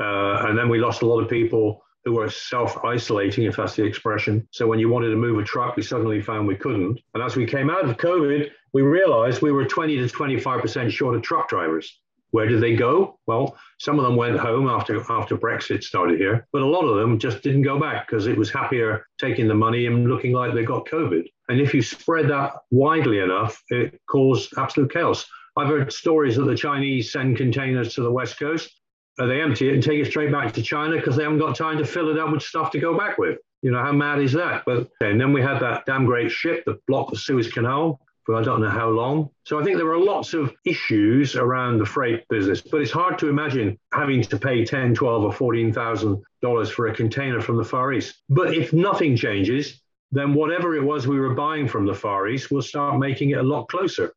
uh, 0.00 0.46
and 0.46 0.58
then 0.58 0.68
we 0.68 0.78
lost 0.78 1.02
a 1.02 1.06
lot 1.06 1.20
of 1.20 1.30
people 1.30 1.80
who 2.04 2.14
were 2.14 2.28
self-isolating, 2.28 3.44
if 3.44 3.56
that's 3.56 3.76
the 3.76 3.84
expression. 3.84 4.46
So 4.52 4.66
when 4.66 4.78
you 4.78 4.88
wanted 4.88 5.10
to 5.10 5.16
move 5.16 5.38
a 5.38 5.44
truck, 5.44 5.76
we 5.76 5.82
suddenly 5.82 6.20
found 6.20 6.46
we 6.46 6.54
couldn't. 6.54 7.00
And 7.14 7.22
as 7.22 7.34
we 7.34 7.46
came 7.46 7.68
out 7.70 7.88
of 7.88 7.96
COVID, 7.96 8.48
we 8.72 8.82
realized 8.82 9.42
we 9.42 9.52
were 9.52 9.64
20 9.64 9.96
to 9.96 10.08
25 10.08 10.60
percent 10.60 10.92
short 10.92 11.16
of 11.16 11.22
truck 11.22 11.48
drivers. 11.48 12.00
Where 12.36 12.46
did 12.46 12.60
they 12.60 12.76
go? 12.76 13.18
Well, 13.26 13.56
some 13.78 13.98
of 13.98 14.04
them 14.04 14.14
went 14.14 14.38
home 14.38 14.68
after 14.68 15.02
after 15.10 15.38
Brexit 15.38 15.82
started 15.82 16.18
here, 16.18 16.46
but 16.52 16.60
a 16.60 16.66
lot 16.66 16.84
of 16.84 16.98
them 16.98 17.18
just 17.18 17.42
didn't 17.42 17.62
go 17.62 17.80
back 17.80 18.06
because 18.06 18.26
it 18.26 18.36
was 18.36 18.50
happier 18.50 19.06
taking 19.18 19.48
the 19.48 19.54
money 19.54 19.86
and 19.86 20.06
looking 20.06 20.32
like 20.32 20.52
they 20.52 20.62
got 20.62 20.84
COVID. 20.84 21.24
And 21.48 21.62
if 21.62 21.72
you 21.72 21.80
spread 21.80 22.28
that 22.28 22.52
widely 22.70 23.20
enough, 23.20 23.62
it 23.70 23.98
caused 24.10 24.52
absolute 24.58 24.92
chaos. 24.92 25.24
I've 25.56 25.68
heard 25.68 25.90
stories 25.90 26.36
that 26.36 26.44
the 26.44 26.54
Chinese 26.54 27.10
send 27.10 27.38
containers 27.38 27.94
to 27.94 28.02
the 28.02 28.12
west 28.12 28.38
coast, 28.38 28.70
uh, 29.18 29.24
they 29.24 29.40
empty 29.40 29.70
it 29.70 29.72
and 29.72 29.82
take 29.82 29.98
it 29.98 30.10
straight 30.10 30.30
back 30.30 30.52
to 30.52 30.62
China 30.62 30.96
because 30.96 31.16
they 31.16 31.22
haven't 31.22 31.38
got 31.38 31.56
time 31.56 31.78
to 31.78 31.86
fill 31.86 32.10
it 32.10 32.18
up 32.18 32.30
with 32.32 32.42
stuff 32.42 32.70
to 32.72 32.78
go 32.78 32.98
back 32.98 33.16
with. 33.16 33.38
You 33.62 33.70
know 33.70 33.82
how 33.82 33.92
mad 33.92 34.20
is 34.20 34.34
that? 34.34 34.64
But 34.66 34.90
and 35.00 35.18
then 35.18 35.32
we 35.32 35.40
had 35.40 35.58
that 35.60 35.86
damn 35.86 36.04
great 36.04 36.30
ship 36.30 36.66
that 36.66 36.84
blocked 36.86 37.12
the 37.12 37.16
Suez 37.16 37.50
Canal 37.50 37.98
for 38.26 38.34
I 38.34 38.42
don't 38.42 38.60
know 38.60 38.68
how 38.68 38.90
long. 38.90 39.30
So 39.44 39.60
I 39.60 39.64
think 39.64 39.78
there 39.78 39.90
are 39.92 39.98
lots 39.98 40.34
of 40.34 40.52
issues 40.64 41.36
around 41.36 41.78
the 41.78 41.86
freight 41.86 42.28
business, 42.28 42.60
but 42.60 42.82
it's 42.82 42.90
hard 42.90 43.18
to 43.20 43.28
imagine 43.28 43.78
having 43.94 44.20
to 44.22 44.36
pay 44.36 44.64
10, 44.64 44.94
12 44.94 45.22
or 45.22 45.32
14,000 45.32 46.22
dollars 46.42 46.68
for 46.68 46.88
a 46.88 46.94
container 46.94 47.40
from 47.40 47.56
the 47.56 47.64
Far 47.64 47.92
East. 47.92 48.22
But 48.28 48.52
if 48.52 48.72
nothing 48.72 49.16
changes, 49.16 49.80
then 50.10 50.34
whatever 50.34 50.76
it 50.76 50.82
was 50.82 51.06
we 51.06 51.20
were 51.20 51.34
buying 51.34 51.68
from 51.68 51.86
the 51.86 51.94
Far 51.94 52.28
East 52.28 52.50
will 52.50 52.62
start 52.62 52.98
making 52.98 53.30
it 53.30 53.38
a 53.38 53.42
lot 53.42 53.68
closer. 53.68 54.12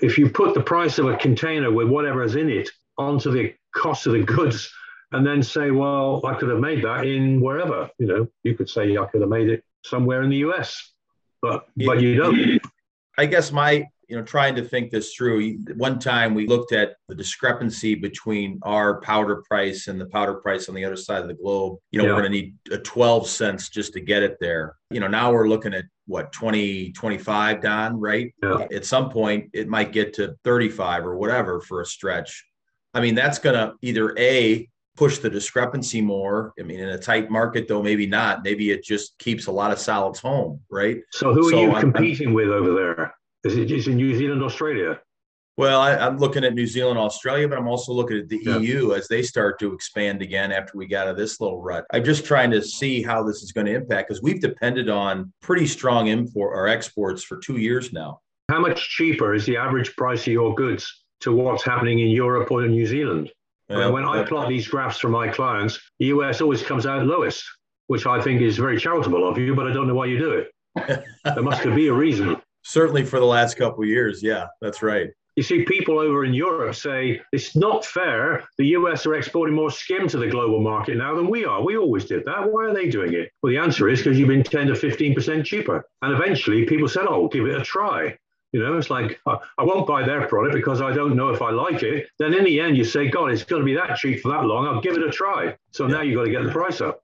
If 0.00 0.18
you 0.18 0.30
put 0.30 0.54
the 0.54 0.62
price 0.62 0.98
of 0.98 1.06
a 1.06 1.16
container 1.16 1.70
with 1.70 1.88
whatever's 1.88 2.36
in 2.36 2.48
it 2.48 2.70
onto 2.96 3.30
the 3.30 3.54
cost 3.74 4.06
of 4.06 4.14
the 4.14 4.22
goods 4.22 4.72
and 5.12 5.26
then 5.26 5.42
say, 5.42 5.70
well, 5.70 6.22
I 6.24 6.34
could 6.34 6.48
have 6.48 6.58
made 6.58 6.82
that 6.84 7.06
in 7.06 7.40
wherever, 7.40 7.90
you 7.98 8.06
know, 8.06 8.28
you 8.42 8.54
could 8.56 8.68
say 8.68 8.96
I 8.96 9.04
could 9.06 9.20
have 9.20 9.30
made 9.30 9.50
it 9.50 9.62
somewhere 9.84 10.22
in 10.22 10.30
the 10.30 10.38
US, 10.38 10.92
but 11.42 11.66
but 11.76 12.00
you 12.00 12.14
don't. 12.14 12.60
I 13.18 13.26
guess 13.26 13.52
my, 13.52 13.86
you 14.08 14.16
know, 14.16 14.22
trying 14.22 14.54
to 14.56 14.64
think 14.64 14.90
this 14.90 15.14
through, 15.14 15.58
one 15.76 15.98
time 15.98 16.34
we 16.34 16.46
looked 16.46 16.72
at 16.72 16.96
the 17.08 17.14
discrepancy 17.14 17.94
between 17.94 18.58
our 18.62 19.00
powder 19.00 19.42
price 19.48 19.88
and 19.88 20.00
the 20.00 20.06
powder 20.06 20.34
price 20.34 20.68
on 20.68 20.74
the 20.74 20.84
other 20.84 20.96
side 20.96 21.22
of 21.22 21.28
the 21.28 21.34
globe. 21.34 21.78
You 21.90 22.00
know, 22.00 22.06
yeah. 22.06 22.14
we're 22.14 22.20
going 22.20 22.32
to 22.32 22.38
need 22.38 22.54
a 22.70 22.78
12 22.78 23.28
cents 23.28 23.68
just 23.68 23.92
to 23.94 24.00
get 24.00 24.22
it 24.22 24.36
there. 24.40 24.76
You 24.90 25.00
know, 25.00 25.08
now 25.08 25.32
we're 25.32 25.48
looking 25.48 25.74
at 25.74 25.84
what 26.06 26.32
20 26.32 26.92
25 26.92 27.62
don 27.62 27.98
right 27.98 28.34
yeah. 28.42 28.66
at 28.74 28.84
some 28.84 29.08
point 29.08 29.48
it 29.52 29.68
might 29.68 29.92
get 29.92 30.12
to 30.12 30.34
35 30.42 31.06
or 31.06 31.16
whatever 31.16 31.60
for 31.60 31.80
a 31.80 31.86
stretch 31.86 32.44
I 32.94 33.00
mean, 33.00 33.14
that's 33.14 33.38
going 33.38 33.54
to 33.54 33.74
either 33.82 34.14
A, 34.18 34.68
push 34.96 35.18
the 35.18 35.30
discrepancy 35.30 36.00
more. 36.00 36.52
I 36.58 36.62
mean, 36.62 36.80
in 36.80 36.90
a 36.90 36.98
tight 36.98 37.30
market, 37.30 37.68
though, 37.68 37.82
maybe 37.82 38.06
not. 38.06 38.42
Maybe 38.42 38.70
it 38.70 38.84
just 38.84 39.18
keeps 39.18 39.46
a 39.46 39.52
lot 39.52 39.72
of 39.72 39.78
solids 39.78 40.20
home, 40.20 40.60
right? 40.70 40.98
So, 41.12 41.32
who 41.32 41.48
are 41.48 41.60
you 41.60 41.72
I'm, 41.72 41.92
competing 41.92 42.28
I'm, 42.28 42.34
with 42.34 42.48
over 42.48 42.74
there? 42.74 43.14
Is 43.44 43.56
it 43.56 43.66
just 43.66 43.88
in 43.88 43.96
New 43.96 44.16
Zealand, 44.16 44.42
Australia? 44.42 45.00
Well, 45.58 45.80
I, 45.80 46.06
am 46.06 46.16
looking 46.16 46.44
at 46.44 46.54
New 46.54 46.66
Zealand, 46.66 46.98
Australia, 46.98 47.46
but 47.46 47.58
I'm 47.58 47.68
also 47.68 47.92
looking 47.92 48.18
at 48.18 48.28
the 48.28 48.40
yeah. 48.42 48.58
EU 48.58 48.92
as 48.92 49.06
they 49.08 49.22
start 49.22 49.58
to 49.60 49.74
expand 49.74 50.22
again 50.22 50.50
after 50.50 50.78
we 50.78 50.86
got 50.86 51.06
out 51.06 51.10
of 51.10 51.16
this 51.18 51.40
little 51.40 51.60
rut. 51.60 51.84
I'm 51.92 52.04
just 52.04 52.24
trying 52.24 52.50
to 52.52 52.62
see 52.62 53.02
how 53.02 53.22
this 53.22 53.42
is 53.42 53.52
going 53.52 53.66
to 53.66 53.74
impact 53.74 54.08
because 54.08 54.22
we've 54.22 54.40
depended 54.40 54.88
on 54.88 55.30
pretty 55.42 55.66
strong 55.66 56.06
import 56.06 56.56
or 56.56 56.68
exports 56.68 57.22
for 57.22 57.36
two 57.36 57.58
years 57.58 57.92
now. 57.92 58.20
How 58.48 58.60
much 58.60 58.88
cheaper 58.90 59.34
is 59.34 59.44
the 59.44 59.58
average 59.58 59.94
price 59.94 60.22
of 60.22 60.32
your 60.32 60.54
goods 60.54 61.04
to 61.20 61.32
what's 61.32 61.64
happening 61.64 61.98
in 61.98 62.08
Europe 62.08 62.50
or 62.50 62.64
in 62.64 62.70
New 62.70 62.86
Zealand? 62.86 63.30
Yeah, 63.72 63.88
when 63.88 64.04
I 64.04 64.22
plot 64.24 64.48
these 64.48 64.68
graphs 64.68 64.98
for 64.98 65.08
my 65.08 65.28
clients, 65.28 65.80
the 65.98 66.06
US 66.06 66.40
always 66.40 66.62
comes 66.62 66.86
out 66.86 67.06
lowest, 67.06 67.44
which 67.86 68.06
I 68.06 68.20
think 68.20 68.40
is 68.40 68.58
very 68.58 68.78
charitable 68.78 69.28
of 69.28 69.38
you, 69.38 69.54
but 69.54 69.66
I 69.66 69.72
don't 69.72 69.86
know 69.86 69.94
why 69.94 70.06
you 70.06 70.18
do 70.18 70.30
it. 70.32 71.04
there 71.24 71.42
must 71.42 71.64
be 71.64 71.88
a 71.88 71.92
reason. 71.92 72.36
Certainly 72.62 73.04
for 73.04 73.18
the 73.18 73.26
last 73.26 73.56
couple 73.56 73.82
of 73.82 73.88
years. 73.88 74.22
Yeah, 74.22 74.46
that's 74.60 74.82
right. 74.82 75.10
You 75.36 75.42
see 75.42 75.64
people 75.64 75.98
over 75.98 76.26
in 76.26 76.34
Europe 76.34 76.74
say 76.74 77.22
it's 77.32 77.56
not 77.56 77.86
fair. 77.86 78.44
The 78.58 78.66
US 78.76 79.06
are 79.06 79.14
exporting 79.14 79.54
more 79.54 79.70
skim 79.70 80.06
to 80.08 80.18
the 80.18 80.28
global 80.28 80.60
market 80.60 80.98
now 80.98 81.14
than 81.14 81.30
we 81.30 81.46
are. 81.46 81.64
We 81.64 81.78
always 81.78 82.04
did 82.04 82.26
that. 82.26 82.52
Why 82.52 82.66
are 82.66 82.74
they 82.74 82.88
doing 82.88 83.14
it? 83.14 83.30
Well, 83.42 83.50
the 83.50 83.58
answer 83.58 83.88
is 83.88 84.00
because 84.00 84.18
you've 84.18 84.28
been 84.28 84.42
10 84.44 84.66
to 84.66 84.74
15% 84.74 85.44
cheaper. 85.44 85.86
And 86.02 86.12
eventually 86.12 86.66
people 86.66 86.86
said, 86.86 87.06
oh, 87.08 87.28
give 87.28 87.46
it 87.46 87.58
a 87.58 87.64
try. 87.64 88.16
You 88.52 88.62
know, 88.62 88.76
it's 88.76 88.90
like, 88.90 89.18
I 89.26 89.38
won't 89.60 89.86
buy 89.86 90.04
their 90.04 90.26
product 90.28 90.54
because 90.54 90.82
I 90.82 90.92
don't 90.92 91.16
know 91.16 91.30
if 91.30 91.40
I 91.40 91.50
like 91.50 91.82
it. 91.82 92.08
Then 92.18 92.34
in 92.34 92.44
the 92.44 92.60
end, 92.60 92.76
you 92.76 92.84
say, 92.84 93.08
God, 93.08 93.32
it's 93.32 93.44
going 93.44 93.62
to 93.62 93.66
be 93.66 93.74
that 93.74 93.96
cheap 93.96 94.20
for 94.20 94.28
that 94.30 94.44
long. 94.44 94.66
I'll 94.66 94.80
give 94.80 94.96
it 94.96 95.02
a 95.02 95.10
try. 95.10 95.56
So 95.70 95.86
yeah. 95.86 95.94
now 95.94 96.02
you've 96.02 96.16
got 96.16 96.24
to 96.24 96.30
get 96.30 96.44
the 96.44 96.50
price 96.50 96.82
up. 96.82 97.02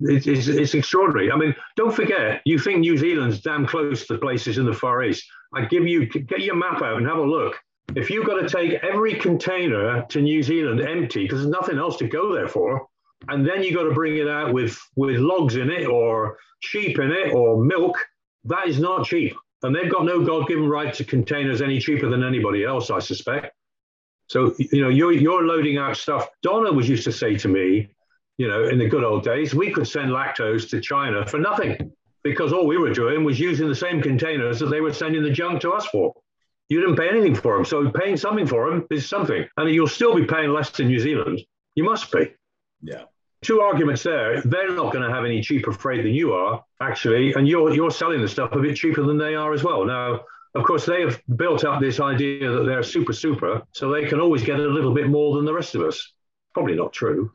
It's, 0.00 0.26
it's, 0.26 0.46
it's, 0.46 0.74
extraordinary. 0.74 1.30
I 1.30 1.36
mean, 1.36 1.54
don't 1.76 1.94
forget, 1.94 2.42
you 2.44 2.58
think 2.58 2.80
New 2.80 2.96
Zealand's 2.96 3.40
damn 3.40 3.66
close 3.66 4.06
to 4.06 4.18
places 4.18 4.58
in 4.58 4.64
the 4.66 4.72
Far 4.72 5.02
East. 5.02 5.26
I 5.54 5.64
give 5.64 5.86
you, 5.86 6.06
get 6.06 6.40
your 6.40 6.56
map 6.56 6.82
out 6.82 6.98
and 6.98 7.06
have 7.06 7.18
a 7.18 7.22
look. 7.22 7.58
If 7.96 8.08
you've 8.08 8.26
got 8.26 8.40
to 8.40 8.48
take 8.48 8.82
every 8.84 9.14
container 9.14 10.06
to 10.08 10.20
New 10.20 10.42
Zealand 10.42 10.80
empty 10.80 11.24
because 11.24 11.40
there's 11.40 11.50
nothing 11.50 11.78
else 11.78 11.96
to 11.98 12.08
go 12.08 12.32
there 12.32 12.48
for, 12.48 12.86
and 13.28 13.46
then 13.46 13.62
you've 13.62 13.74
got 13.74 13.84
to 13.84 13.92
bring 13.92 14.16
it 14.16 14.28
out 14.28 14.54
with 14.54 14.80
with 14.96 15.18
logs 15.18 15.56
in 15.56 15.70
it 15.70 15.86
or 15.86 16.38
sheep 16.60 16.98
in 16.98 17.10
it 17.10 17.34
or 17.34 17.62
milk, 17.62 17.98
that 18.44 18.68
is 18.68 18.78
not 18.78 19.06
cheap. 19.06 19.36
And 19.62 19.74
they've 19.74 19.90
got 19.90 20.04
no 20.04 20.24
God-given 20.24 20.68
right 20.68 20.92
to 20.94 21.04
containers 21.04 21.60
any 21.60 21.78
cheaper 21.78 22.08
than 22.08 22.24
anybody 22.24 22.64
else, 22.64 22.90
I 22.90 22.98
suspect. 22.98 23.54
So 24.26 24.54
you 24.58 24.82
know, 24.82 24.88
you're 24.88 25.12
you're 25.12 25.44
loading 25.44 25.76
out 25.76 25.96
stuff. 25.96 26.28
Donna 26.42 26.72
was 26.72 26.88
used 26.88 27.04
to 27.04 27.12
say 27.12 27.36
to 27.36 27.48
me, 27.48 27.90
you 28.38 28.48
know, 28.48 28.68
in 28.68 28.78
the 28.78 28.88
good 28.88 29.04
old 29.04 29.24
days, 29.24 29.54
we 29.54 29.70
could 29.70 29.86
send 29.86 30.10
lactose 30.10 30.70
to 30.70 30.80
China 30.80 31.26
for 31.26 31.38
nothing 31.38 31.92
because 32.22 32.52
all 32.52 32.66
we 32.66 32.78
were 32.78 32.92
doing 32.92 33.24
was 33.24 33.40
using 33.40 33.68
the 33.68 33.74
same 33.74 34.00
containers 34.00 34.58
that 34.60 34.66
they 34.66 34.80
were 34.80 34.92
sending 34.92 35.22
the 35.22 35.30
junk 35.30 35.60
to 35.62 35.72
us 35.72 35.86
for. 35.86 36.14
You 36.68 36.80
didn't 36.80 36.96
pay 36.96 37.08
anything 37.08 37.34
for 37.34 37.56
them. 37.56 37.64
So 37.64 37.90
paying 37.90 38.16
something 38.16 38.46
for 38.46 38.70
them 38.70 38.86
is 38.90 39.08
something. 39.08 39.44
And 39.56 39.70
you'll 39.74 39.88
still 39.88 40.14
be 40.14 40.24
paying 40.24 40.52
less 40.52 40.78
in 40.78 40.86
New 40.86 41.00
Zealand. 41.00 41.40
You 41.74 41.84
must 41.84 42.12
be. 42.12 42.32
Yeah. 42.82 43.04
Two 43.42 43.60
arguments 43.60 44.02
there. 44.02 44.42
They're 44.42 44.74
not 44.74 44.92
going 44.92 45.08
to 45.08 45.14
have 45.14 45.24
any 45.24 45.40
cheaper 45.40 45.72
freight 45.72 46.02
than 46.02 46.12
you 46.12 46.32
are, 46.34 46.62
actually. 46.80 47.32
And 47.32 47.48
you're, 47.48 47.72
you're 47.72 47.90
selling 47.90 48.20
the 48.20 48.28
stuff 48.28 48.52
a 48.52 48.60
bit 48.60 48.76
cheaper 48.76 49.02
than 49.02 49.16
they 49.16 49.34
are 49.34 49.52
as 49.54 49.64
well. 49.64 49.84
Now, 49.84 50.20
of 50.54 50.64
course, 50.64 50.84
they 50.84 51.00
have 51.00 51.22
built 51.36 51.64
up 51.64 51.80
this 51.80 52.00
idea 52.00 52.50
that 52.50 52.64
they're 52.64 52.82
super, 52.82 53.12
super, 53.12 53.62
so 53.72 53.90
they 53.90 54.06
can 54.06 54.20
always 54.20 54.42
get 54.42 54.60
a 54.60 54.68
little 54.68 54.92
bit 54.92 55.08
more 55.08 55.36
than 55.36 55.44
the 55.44 55.54
rest 55.54 55.74
of 55.74 55.82
us. 55.82 56.12
Probably 56.52 56.74
not 56.74 56.92
true. 56.92 57.32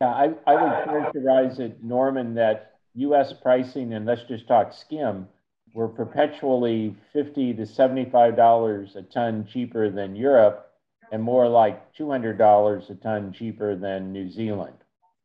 Yeah, 0.00 0.08
I, 0.08 0.32
I 0.46 0.54
would 0.54 0.84
characterize 0.84 1.58
it, 1.58 1.84
Norman, 1.84 2.34
that 2.34 2.78
US 2.94 3.32
pricing, 3.32 3.92
and 3.92 4.06
let's 4.06 4.22
just 4.24 4.48
talk 4.48 4.72
skim, 4.72 5.28
we're 5.74 5.88
perpetually 5.88 6.96
50 7.12 7.54
to 7.54 7.62
$75 7.62 8.96
a 8.96 9.02
ton 9.02 9.46
cheaper 9.46 9.90
than 9.90 10.16
Europe 10.16 10.72
and 11.12 11.22
more 11.22 11.48
like 11.48 11.94
$200 11.96 12.90
a 12.90 12.94
ton 12.96 13.32
cheaper 13.32 13.76
than 13.76 14.12
New 14.12 14.30
Zealand. 14.30 14.74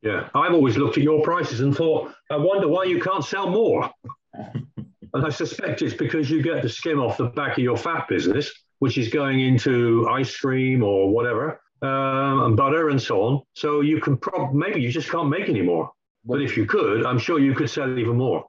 Yeah, 0.02 0.28
I've 0.34 0.52
always 0.52 0.76
looked 0.76 0.98
at 0.98 1.02
your 1.02 1.22
prices 1.22 1.60
and 1.60 1.76
thought, 1.76 2.12
I 2.30 2.36
wonder 2.36 2.68
why 2.68 2.84
you 2.84 3.00
can't 3.00 3.24
sell 3.24 3.50
more. 3.50 3.90
and 4.34 5.26
I 5.26 5.30
suspect 5.30 5.82
it's 5.82 5.94
because 5.94 6.30
you 6.30 6.42
get 6.42 6.62
the 6.62 6.68
skim 6.68 7.00
off 7.00 7.16
the 7.16 7.26
back 7.26 7.52
of 7.52 7.64
your 7.64 7.76
fat 7.76 8.06
business, 8.08 8.52
which 8.78 8.98
is 8.98 9.08
going 9.08 9.40
into 9.40 10.06
ice 10.08 10.36
cream 10.36 10.82
or 10.82 11.10
whatever, 11.10 11.60
um, 11.82 12.44
and 12.44 12.56
butter 12.56 12.90
and 12.90 13.00
so 13.00 13.22
on. 13.22 13.42
So 13.54 13.80
you 13.80 14.00
can 14.00 14.16
probably, 14.16 14.58
maybe 14.58 14.80
you 14.80 14.90
just 14.90 15.10
can't 15.10 15.28
make 15.28 15.48
any 15.48 15.62
more. 15.62 15.90
But 16.24 16.42
if 16.42 16.56
you 16.56 16.66
could, 16.66 17.06
I'm 17.06 17.18
sure 17.18 17.38
you 17.38 17.54
could 17.54 17.70
sell 17.70 17.98
even 17.98 18.16
more. 18.16 18.44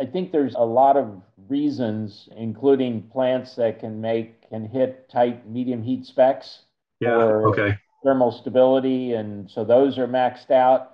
I 0.00 0.06
think 0.06 0.32
there's 0.32 0.54
a 0.54 0.64
lot 0.64 0.96
of 0.96 1.22
reasons, 1.48 2.28
including 2.36 3.02
plants 3.12 3.56
that 3.56 3.80
can 3.80 4.00
make 4.00 4.48
can 4.48 4.66
hit 4.66 5.08
tight 5.10 5.48
medium 5.48 5.82
heat 5.82 6.04
specs 6.06 6.62
yeah, 7.02 7.16
okay. 7.50 7.76
thermal 8.04 8.30
stability, 8.30 9.14
and 9.14 9.50
so 9.50 9.64
those 9.64 9.98
are 9.98 10.06
maxed 10.06 10.52
out. 10.52 10.91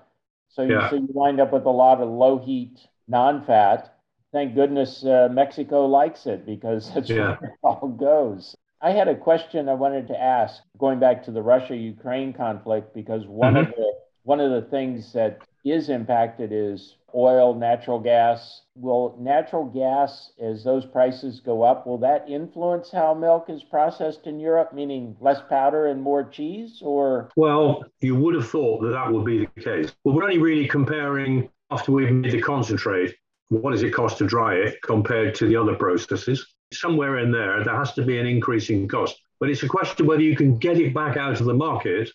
So 0.59 0.65
you, 0.65 0.73
yeah. 0.73 0.91
so 0.91 0.97
you 0.97 1.09
wind 1.13 1.39
up 1.39 1.53
with 1.53 1.67
a 1.67 1.71
lot 1.71 2.01
of 2.01 2.09
low 2.09 2.37
heat 2.37 2.81
non-fat. 3.07 3.95
Thank 4.33 4.57
goodness 4.57 5.05
uh, 5.05 5.29
Mexico 5.31 5.87
likes 5.87 6.27
it 6.27 6.45
because 6.45 6.91
that's 6.95 7.09
yeah. 7.09 7.37
where 7.39 7.51
it 7.51 7.59
all 7.63 7.87
goes. 7.87 8.57
I 8.83 8.91
had 8.91 9.07
a 9.07 9.15
question 9.15 9.69
I 9.69 9.75
wanted 9.75 10.09
to 10.09 10.21
ask 10.21 10.61
going 10.77 10.99
back 10.99 11.25
to 11.27 11.31
the 11.31 11.43
Russia-Ukraine 11.43 12.33
conflict 12.33 12.93
because 12.93 13.25
one 13.25 13.55
mm-hmm. 13.55 13.71
of 13.71 13.77
the 13.77 13.93
one 14.25 14.41
of 14.41 14.51
the 14.51 14.69
things 14.69 15.13
that 15.13 15.39
is 15.65 15.89
impacted 15.89 16.51
is 16.53 16.97
oil, 17.15 17.55
natural 17.55 17.99
gas. 17.99 18.63
Will 18.75 19.17
natural 19.19 19.65
gas, 19.65 20.33
as 20.41 20.63
those 20.63 20.85
prices 20.85 21.41
go 21.41 21.63
up, 21.63 21.87
will 21.87 21.99
that 21.99 22.29
influence 22.29 22.91
how 22.91 23.15
milk 23.15 23.47
is 23.49 23.63
processed 23.63 24.27
in 24.27 24.39
Europe, 24.39 24.73
meaning 24.73 25.17
less 25.21 25.41
powder 25.49 25.87
and 25.87 26.03
more 26.03 26.25
cheese? 26.25 26.81
Or 26.83 27.31
well, 27.37 27.85
you 28.01 28.15
would 28.15 28.35
have 28.35 28.49
thought 28.49 28.83
that 28.83 28.91
that 28.91 29.13
would 29.13 29.25
be 29.25 29.47
the 29.55 29.61
case. 29.61 29.93
Well, 30.05 30.15
we're 30.15 30.25
only 30.25 30.39
really 30.39 30.69
comparing 30.69 31.49
after 31.71 31.93
we've 31.93 32.11
made 32.11 32.33
the 32.33 32.41
concentrate. 32.41 33.15
What 33.51 33.71
does 33.71 33.83
it 33.83 33.95
cost 33.95 34.19
to 34.19 34.27
dry 34.27 34.55
it 34.55 34.81
compared 34.83 35.35
to 35.37 35.47
the 35.47 35.57
other 35.57 35.75
processes? 35.75 36.55
Somewhere 36.73 37.19
in 37.19 37.33
there, 37.33 37.65
there 37.65 37.77
has 37.77 37.95
to 37.95 38.05
be 38.05 38.19
an 38.19 38.27
increase 38.27 38.69
in 38.69 38.87
cost. 38.87 39.17
But 39.41 39.49
it's 39.49 39.63
a 39.63 39.69
question 39.69 40.07
whether 40.07 40.23
you 40.23 40.37
can 40.37 40.59
get 40.59 40.79
it 40.79 40.93
back 40.93 41.17
out 41.17 41.41
of 41.41 41.47
the 41.47 41.55
market 41.55 42.11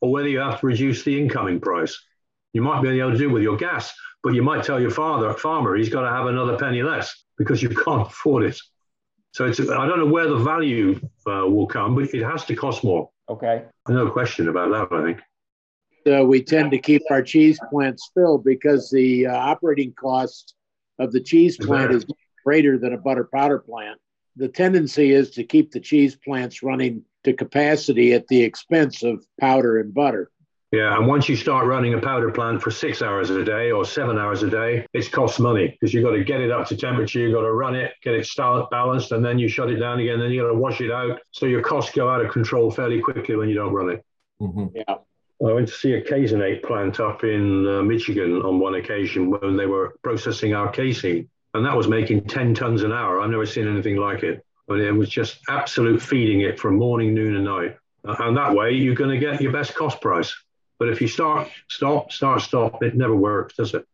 or 0.00 0.12
whether 0.12 0.28
you 0.28 0.40
have 0.40 0.60
to 0.60 0.66
reduce 0.66 1.02
the 1.02 1.18
incoming 1.18 1.60
price. 1.60 1.98
You 2.54 2.62
might 2.62 2.82
be 2.82 2.98
able 3.00 3.12
to 3.12 3.18
do 3.18 3.28
with 3.28 3.42
your 3.42 3.56
gas, 3.56 3.92
but 4.22 4.32
you 4.32 4.42
might 4.42 4.64
tell 4.64 4.80
your 4.80 4.90
father, 4.90 5.34
farmer, 5.34 5.76
he's 5.76 5.90
got 5.90 6.02
to 6.02 6.10
have 6.10 6.26
another 6.26 6.56
penny 6.56 6.82
less 6.82 7.24
because 7.36 7.62
you 7.62 7.68
can't 7.84 8.06
afford 8.06 8.44
it. 8.44 8.58
So 9.32 9.44
it's, 9.44 9.60
I 9.60 9.86
don't 9.86 9.98
know 9.98 10.06
where 10.06 10.28
the 10.28 10.38
value 10.38 10.98
uh, 11.26 11.46
will 11.46 11.66
come, 11.66 11.96
but 11.96 12.14
it 12.14 12.22
has 12.22 12.44
to 12.46 12.54
cost 12.54 12.84
more. 12.84 13.10
Okay. 13.28 13.64
No 13.88 14.08
question 14.08 14.48
about 14.48 14.70
that, 14.70 14.96
I 14.96 15.02
think. 15.02 15.20
Uh, 16.06 16.24
we 16.24 16.42
tend 16.42 16.70
to 16.70 16.78
keep 16.78 17.02
our 17.10 17.22
cheese 17.22 17.58
plants 17.70 18.10
filled 18.14 18.44
because 18.44 18.90
the 18.90 19.26
uh, 19.26 19.34
operating 19.34 19.92
cost 19.94 20.54
of 20.98 21.10
the 21.12 21.20
cheese 21.20 21.56
plant 21.56 21.92
is 21.92 22.06
greater 22.44 22.78
than 22.78 22.92
a 22.92 22.98
butter 22.98 23.28
powder 23.34 23.58
plant. 23.58 23.98
The 24.36 24.48
tendency 24.48 25.12
is 25.12 25.30
to 25.32 25.44
keep 25.44 25.72
the 25.72 25.80
cheese 25.80 26.14
plants 26.14 26.62
running 26.62 27.02
to 27.24 27.32
capacity 27.32 28.12
at 28.12 28.28
the 28.28 28.42
expense 28.42 29.02
of 29.02 29.24
powder 29.40 29.80
and 29.80 29.94
butter. 29.94 30.30
Yeah, 30.74 30.96
and 30.96 31.06
once 31.06 31.28
you 31.28 31.36
start 31.36 31.66
running 31.66 31.94
a 31.94 32.00
powder 32.00 32.32
plant 32.32 32.60
for 32.60 32.72
six 32.72 33.00
hours 33.00 33.30
a 33.30 33.44
day 33.44 33.70
or 33.70 33.84
seven 33.84 34.18
hours 34.18 34.42
a 34.42 34.50
day, 34.50 34.84
it 34.92 35.12
costs 35.12 35.38
money 35.38 35.68
because 35.68 35.94
you've 35.94 36.02
got 36.04 36.10
to 36.10 36.24
get 36.24 36.40
it 36.40 36.50
up 36.50 36.66
to 36.66 36.76
temperature, 36.76 37.20
you've 37.20 37.32
got 37.32 37.42
to 37.42 37.52
run 37.52 37.76
it, 37.76 37.92
get 38.02 38.14
it 38.14 38.26
start 38.26 38.70
balanced, 38.70 39.12
and 39.12 39.24
then 39.24 39.38
you 39.38 39.46
shut 39.46 39.70
it 39.70 39.76
down 39.76 40.00
again. 40.00 40.18
Then 40.18 40.32
you 40.32 40.42
got 40.42 40.48
to 40.48 40.54
wash 40.54 40.80
it 40.80 40.90
out. 40.90 41.20
So 41.30 41.46
your 41.46 41.62
costs 41.62 41.92
go 41.92 42.10
out 42.10 42.24
of 42.24 42.32
control 42.32 42.72
fairly 42.72 43.00
quickly 43.00 43.36
when 43.36 43.48
you 43.48 43.54
don't 43.54 43.72
run 43.72 43.90
it. 43.90 44.04
Mm-hmm. 44.42 44.66
Yeah. 44.74 44.96
I 45.48 45.52
went 45.52 45.68
to 45.68 45.74
see 45.74 45.92
a 45.92 46.02
caseinate 46.02 46.64
plant 46.64 46.98
up 46.98 47.22
in 47.22 47.68
uh, 47.68 47.82
Michigan 47.82 48.42
on 48.42 48.58
one 48.58 48.74
occasion 48.74 49.30
when 49.30 49.56
they 49.56 49.66
were 49.66 49.94
processing 50.02 50.54
our 50.54 50.72
casein, 50.72 51.28
and 51.52 51.64
that 51.64 51.76
was 51.76 51.86
making 51.86 52.24
10 52.24 52.52
tons 52.54 52.82
an 52.82 52.90
hour. 52.90 53.20
I've 53.20 53.30
never 53.30 53.46
seen 53.46 53.68
anything 53.68 53.96
like 53.96 54.24
it. 54.24 54.44
But 54.66 54.80
it 54.80 54.90
was 54.90 55.08
just 55.08 55.38
absolute 55.48 56.02
feeding 56.02 56.40
it 56.40 56.58
from 56.58 56.78
morning, 56.78 57.14
noon, 57.14 57.36
and 57.36 57.44
night. 57.44 57.76
And 58.02 58.36
that 58.36 58.54
way, 58.54 58.72
you're 58.72 58.94
going 58.96 59.10
to 59.10 59.18
get 59.18 59.40
your 59.40 59.52
best 59.52 59.74
cost 59.74 60.00
price. 60.00 60.34
But 60.78 60.88
if 60.88 61.00
you 61.00 61.08
start, 61.08 61.48
stop, 61.68 62.12
start, 62.12 62.42
stop, 62.42 62.82
it 62.82 62.96
never 62.96 63.14
works, 63.14 63.54
does 63.56 63.74
it? 63.74 63.86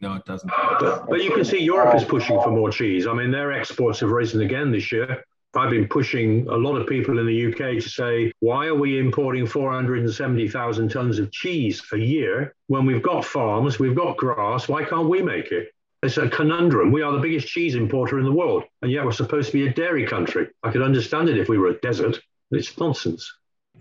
No, 0.00 0.14
it 0.14 0.24
doesn't. 0.24 0.50
But, 0.80 1.08
but 1.08 1.22
you 1.22 1.32
can 1.32 1.44
see 1.44 1.62
Europe 1.62 1.94
is 1.94 2.04
pushing 2.04 2.40
for 2.42 2.50
more 2.50 2.70
cheese. 2.70 3.06
I 3.06 3.12
mean, 3.12 3.30
their 3.30 3.52
exports 3.52 4.00
have 4.00 4.10
risen 4.10 4.40
again 4.40 4.72
this 4.72 4.90
year. 4.90 5.24
I've 5.54 5.70
been 5.70 5.86
pushing 5.86 6.48
a 6.48 6.56
lot 6.56 6.76
of 6.76 6.86
people 6.86 7.18
in 7.18 7.26
the 7.26 7.46
UK 7.52 7.82
to 7.82 7.88
say, 7.88 8.32
why 8.40 8.66
are 8.66 8.74
we 8.74 8.98
importing 8.98 9.46
470,000 9.46 10.88
tons 10.88 11.18
of 11.18 11.30
cheese 11.30 11.82
a 11.92 11.98
year 11.98 12.54
when 12.68 12.86
we've 12.86 13.02
got 13.02 13.24
farms, 13.24 13.78
we've 13.78 13.94
got 13.94 14.16
grass? 14.16 14.66
Why 14.66 14.82
can't 14.84 15.08
we 15.08 15.22
make 15.22 15.52
it? 15.52 15.68
It's 16.02 16.16
a 16.16 16.28
conundrum. 16.28 16.90
We 16.90 17.02
are 17.02 17.12
the 17.12 17.20
biggest 17.20 17.46
cheese 17.46 17.74
importer 17.74 18.18
in 18.18 18.24
the 18.24 18.32
world, 18.32 18.64
and 18.80 18.90
yet 18.90 19.04
we're 19.04 19.12
supposed 19.12 19.48
to 19.48 19.52
be 19.52 19.68
a 19.68 19.72
dairy 19.72 20.06
country. 20.06 20.48
I 20.62 20.72
could 20.72 20.82
understand 20.82 21.28
it 21.28 21.38
if 21.38 21.48
we 21.48 21.58
were 21.58 21.68
a 21.68 21.80
desert. 21.80 22.18
It's 22.50 22.76
nonsense. 22.78 23.32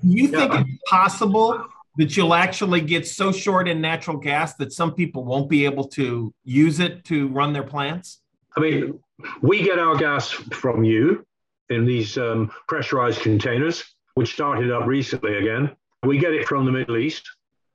Do 0.03 0.17
you 0.17 0.27
think 0.27 0.53
yeah. 0.53 0.61
it's 0.61 0.89
possible 0.89 1.65
that 1.97 2.15
you'll 2.15 2.33
actually 2.33 2.81
get 2.81 3.07
so 3.07 3.31
short 3.31 3.67
in 3.67 3.81
natural 3.81 4.17
gas 4.17 4.55
that 4.55 4.71
some 4.71 4.93
people 4.93 5.23
won't 5.23 5.49
be 5.49 5.65
able 5.65 5.87
to 5.89 6.33
use 6.43 6.79
it 6.79 7.03
to 7.05 7.27
run 7.29 7.53
their 7.53 7.63
plants? 7.63 8.21
I 8.55 8.61
mean, 8.61 8.99
we 9.41 9.63
get 9.63 9.79
our 9.79 9.95
gas 9.95 10.29
from 10.29 10.83
you 10.83 11.25
in 11.69 11.85
these 11.85 12.17
um, 12.17 12.51
pressurized 12.67 13.21
containers, 13.21 13.83
which 14.15 14.33
started 14.33 14.71
up 14.71 14.85
recently 14.85 15.37
again. 15.37 15.75
We 16.03 16.17
get 16.17 16.33
it 16.33 16.47
from 16.47 16.65
the 16.65 16.71
Middle 16.71 16.97
East. 16.97 17.29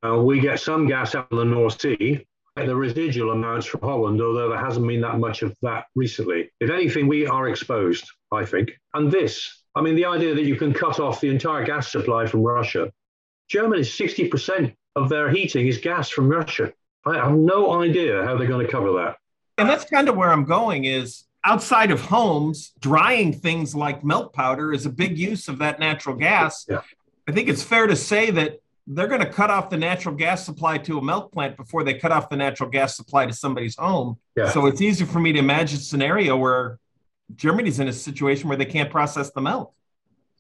Uh, 0.05 0.19
we 0.19 0.41
get 0.41 0.61
some 0.61 0.87
gas 0.87 1.15
out 1.15 1.29
of 1.31 1.39
the 1.39 1.45
North 1.45 1.81
Sea, 1.81 2.27
the 2.57 2.75
residual 2.75 3.33
amounts 3.33 3.67
from 3.67 3.81
Holland, 3.81 4.21
although 4.21 4.49
there 4.49 4.59
hasn't 4.59 4.87
been 4.87 5.01
that 5.03 5.19
much 5.19 5.43
of 5.43 5.55
that 5.63 5.87
recently. 5.95 6.51
If 6.61 6.71
anything, 6.71 7.07
we 7.07 7.27
are 7.27 7.49
exposed, 7.49 8.05
I 8.37 8.45
think. 8.45 8.73
And 8.95 9.11
this, 9.11 9.63
I 9.75 9.81
mean, 9.81 9.97
the 9.97 10.07
idea 10.07 10.35
that 10.35 10.45
you 10.45 10.57
can 10.57 10.73
cut 10.73 11.01
off 11.01 11.21
the 11.21 11.29
entire 11.29 11.65
gas 11.65 11.91
supply 11.91 12.27
from 12.27 12.43
Russia. 12.43 12.93
Germany, 13.49 13.83
60% 13.83 14.75
of 14.97 15.09
their 15.09 15.31
heating 15.31 15.67
is 15.67 15.79
gas 15.79 16.09
from 16.09 16.29
Russia. 16.29 16.73
I 17.05 17.15
have 17.15 17.33
no 17.33 17.83
idea 17.83 18.25
how 18.25 18.37
they're 18.37 18.49
going 18.49 18.67
to 18.67 18.73
cover 18.73 18.93
that. 18.95 19.17
And 19.59 19.69
that's 19.69 19.85
kind 19.85 20.09
of 20.09 20.17
where 20.17 20.33
I'm 20.33 20.45
going 20.45 20.85
is 20.85 21.25
outside 21.45 21.91
of 21.91 22.01
homes, 22.01 22.73
drying 22.81 23.33
things 23.33 23.75
like 23.75 24.05
milk 24.05 24.33
powder 24.33 24.73
is 24.73 24.85
a 24.85 24.91
big 24.91 25.17
use 25.17 25.49
of 25.49 25.59
that 25.59 25.79
natural 25.79 26.17
gas. 26.17 26.67
Yeah. 26.69 26.81
I 27.29 27.33
think 27.33 27.49
it's 27.49 27.63
fair 27.63 27.87
to 27.87 27.97
say 27.97 28.31
that 28.33 28.61
they're 28.89 29.07
going 29.09 29.21
to 29.21 29.31
cut 29.31 29.51
off 29.51 29.71
the 29.71 29.77
natural 29.77 30.15
gas 30.15 30.45
supply 30.45 30.79
to 30.79 30.99
a 30.99 31.03
milk 31.03 31.33
plant 31.33 31.57
before 31.57 31.85
they 31.85 31.95
cut 31.95 32.13
off 32.13 32.29
the 32.29 32.37
natural 32.37 32.69
gas 32.69 32.97
supply 32.97 33.27
to 33.27 33.33
somebody's 33.33 33.77
home. 33.77 34.19
Yeah. 34.37 34.51
So 34.51 34.67
it's 34.67 34.81
easy 34.81 35.05
for 35.05 35.21
me 35.21 35.33
to 35.33 35.39
imagine 35.39 35.79
a 35.79 35.83
scenario 35.83 36.37
where 36.37 36.79
Germany's 37.35 37.81
in 37.81 37.89
a 37.89 37.93
situation 37.93 38.49
where 38.49 38.59
they 38.59 38.65
can't 38.65 38.91
process 38.91 39.31
the 39.31 39.41
milk. 39.41 39.73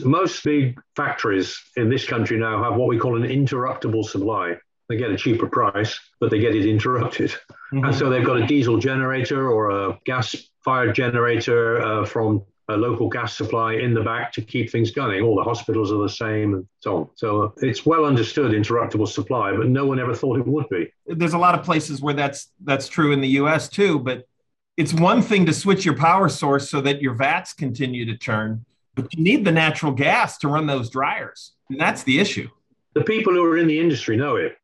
Most 0.03 0.45
big 0.45 0.79
factories 0.95 1.59
in 1.77 1.89
this 1.89 2.07
country 2.07 2.39
now 2.39 2.63
have 2.63 2.77
what 2.77 2.89
we 2.89 2.99
call 2.99 3.21
an 3.21 3.29
interruptible 3.29 4.05
supply. 4.05 4.57
They 4.89 4.97
get 4.97 5.11
a 5.11 5.17
cheaper 5.17 5.49
price, 5.49 5.99
but 6.21 6.31
they 6.31 6.39
get 6.39 6.55
it 6.55 6.67
interrupted. 6.67 7.31
Mm-hmm. 7.73 7.85
And 7.85 7.95
so 7.95 8.09
they've 8.09 8.25
got 8.25 8.41
a 8.41 8.47
diesel 8.47 8.79
generator 8.79 9.51
or 9.51 9.71
a 9.71 9.99
gas 10.05 10.37
fired 10.65 10.95
generator 10.95 11.81
uh, 11.83 12.05
from 12.05 12.45
a 12.69 12.77
local 12.77 13.09
gas 13.09 13.37
supply 13.37 13.75
in 13.75 13.95
the 13.95 14.03
back 14.03 14.33
to 14.33 14.41
keep 14.43 14.71
things 14.71 14.91
going. 14.91 15.23
All 15.23 15.37
the 15.37 15.43
hospitals 15.43 15.93
are 15.93 16.03
the 16.03 16.09
same 16.09 16.55
and 16.55 16.69
so 16.81 16.97
on. 16.97 17.11
So 17.15 17.55
it's 17.59 17.87
well 17.87 18.05
understood 18.05 18.53
interruptible 18.53 19.09
supply, 19.09 19.57
but 19.57 19.69
no 19.69 19.87
one 19.87 20.01
ever 20.01 20.15
thought 20.15 20.39
it 20.39 20.47
would 20.47 20.69
be. 20.69 20.93
There's 21.07 21.35
a 21.35 21.39
lot 21.39 21.57
of 21.59 21.65
places 21.65 22.01
where 22.01 22.15
that's 22.15 22.51
that's 22.65 22.89
true 22.89 23.13
in 23.13 23.21
the 23.21 23.29
US 23.41 23.69
too, 23.69 23.99
but 24.01 24.27
it's 24.77 24.93
one 24.93 25.23
thing 25.23 25.47
to 25.47 25.53
switch 25.53 25.85
your 25.85 25.97
power 25.97 26.29
source 26.29 26.71
so 26.71 26.81
that 26.83 27.01
your 27.01 27.15
vats 27.15 27.53
continue 27.53 28.05
to 28.07 28.17
turn, 28.17 28.65
but 28.95 29.13
you 29.15 29.23
need 29.23 29.45
the 29.45 29.53
natural 29.53 29.93
gas 29.93 30.39
to 30.39 30.49
run 30.49 30.67
those 30.67 30.91
dryers. 30.91 31.53
And 31.71 31.81
that's 31.81 32.03
the 32.03 32.19
issue. 32.19 32.49
The 32.95 33.05
people 33.05 33.33
who 33.33 33.45
are 33.45 33.59
in 33.59 33.67
the 33.67 33.79
industry 33.79 34.17
know 34.17 34.37
it, 34.37 34.57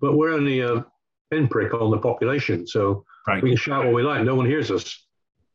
but 0.00 0.16
we're 0.16 0.32
only 0.32 0.60
a 0.60 0.84
pinprick 1.30 1.74
on 1.74 1.90
the 1.90 1.98
population. 1.98 2.66
So 2.66 3.04
right. 3.26 3.42
we 3.42 3.50
can 3.50 3.56
shout 3.56 3.84
what 3.84 3.94
we 3.94 4.02
like. 4.02 4.22
No 4.24 4.34
one 4.34 4.46
hears 4.46 4.70
us. 4.70 5.06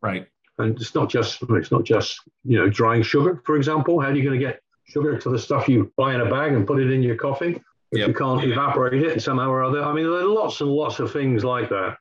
Right. 0.01 0.27
And 0.57 0.79
it's 0.79 0.93
not 0.93 1.09
just 1.09 1.41
it's 1.49 1.71
not 1.71 1.83
just 1.83 2.19
you 2.43 2.57
know 2.57 2.69
drying 2.69 3.03
sugar, 3.03 3.41
for 3.45 3.55
example. 3.55 3.99
How 3.99 4.07
are 4.07 4.15
you 4.15 4.23
going 4.23 4.39
to 4.39 4.45
get 4.45 4.61
sugar 4.83 5.17
to 5.17 5.29
the 5.29 5.39
stuff 5.39 5.67
you 5.67 5.91
buy 5.97 6.13
in 6.13 6.21
a 6.21 6.29
bag 6.29 6.53
and 6.53 6.67
put 6.67 6.79
it 6.79 6.91
in 6.91 7.01
your 7.01 7.15
coffee 7.15 7.61
if 7.91 7.99
yep. 7.99 8.07
you 8.09 8.13
can't 8.13 8.43
evaporate 8.43 9.01
it 9.01 9.21
somehow 9.21 9.49
or 9.49 9.63
other? 9.63 9.83
I 9.83 9.93
mean, 9.93 10.03
there 10.03 10.19
are 10.19 10.25
lots 10.25 10.61
and 10.61 10.69
lots 10.69 10.99
of 10.99 11.11
things 11.11 11.43
like 11.43 11.69
that 11.69 11.97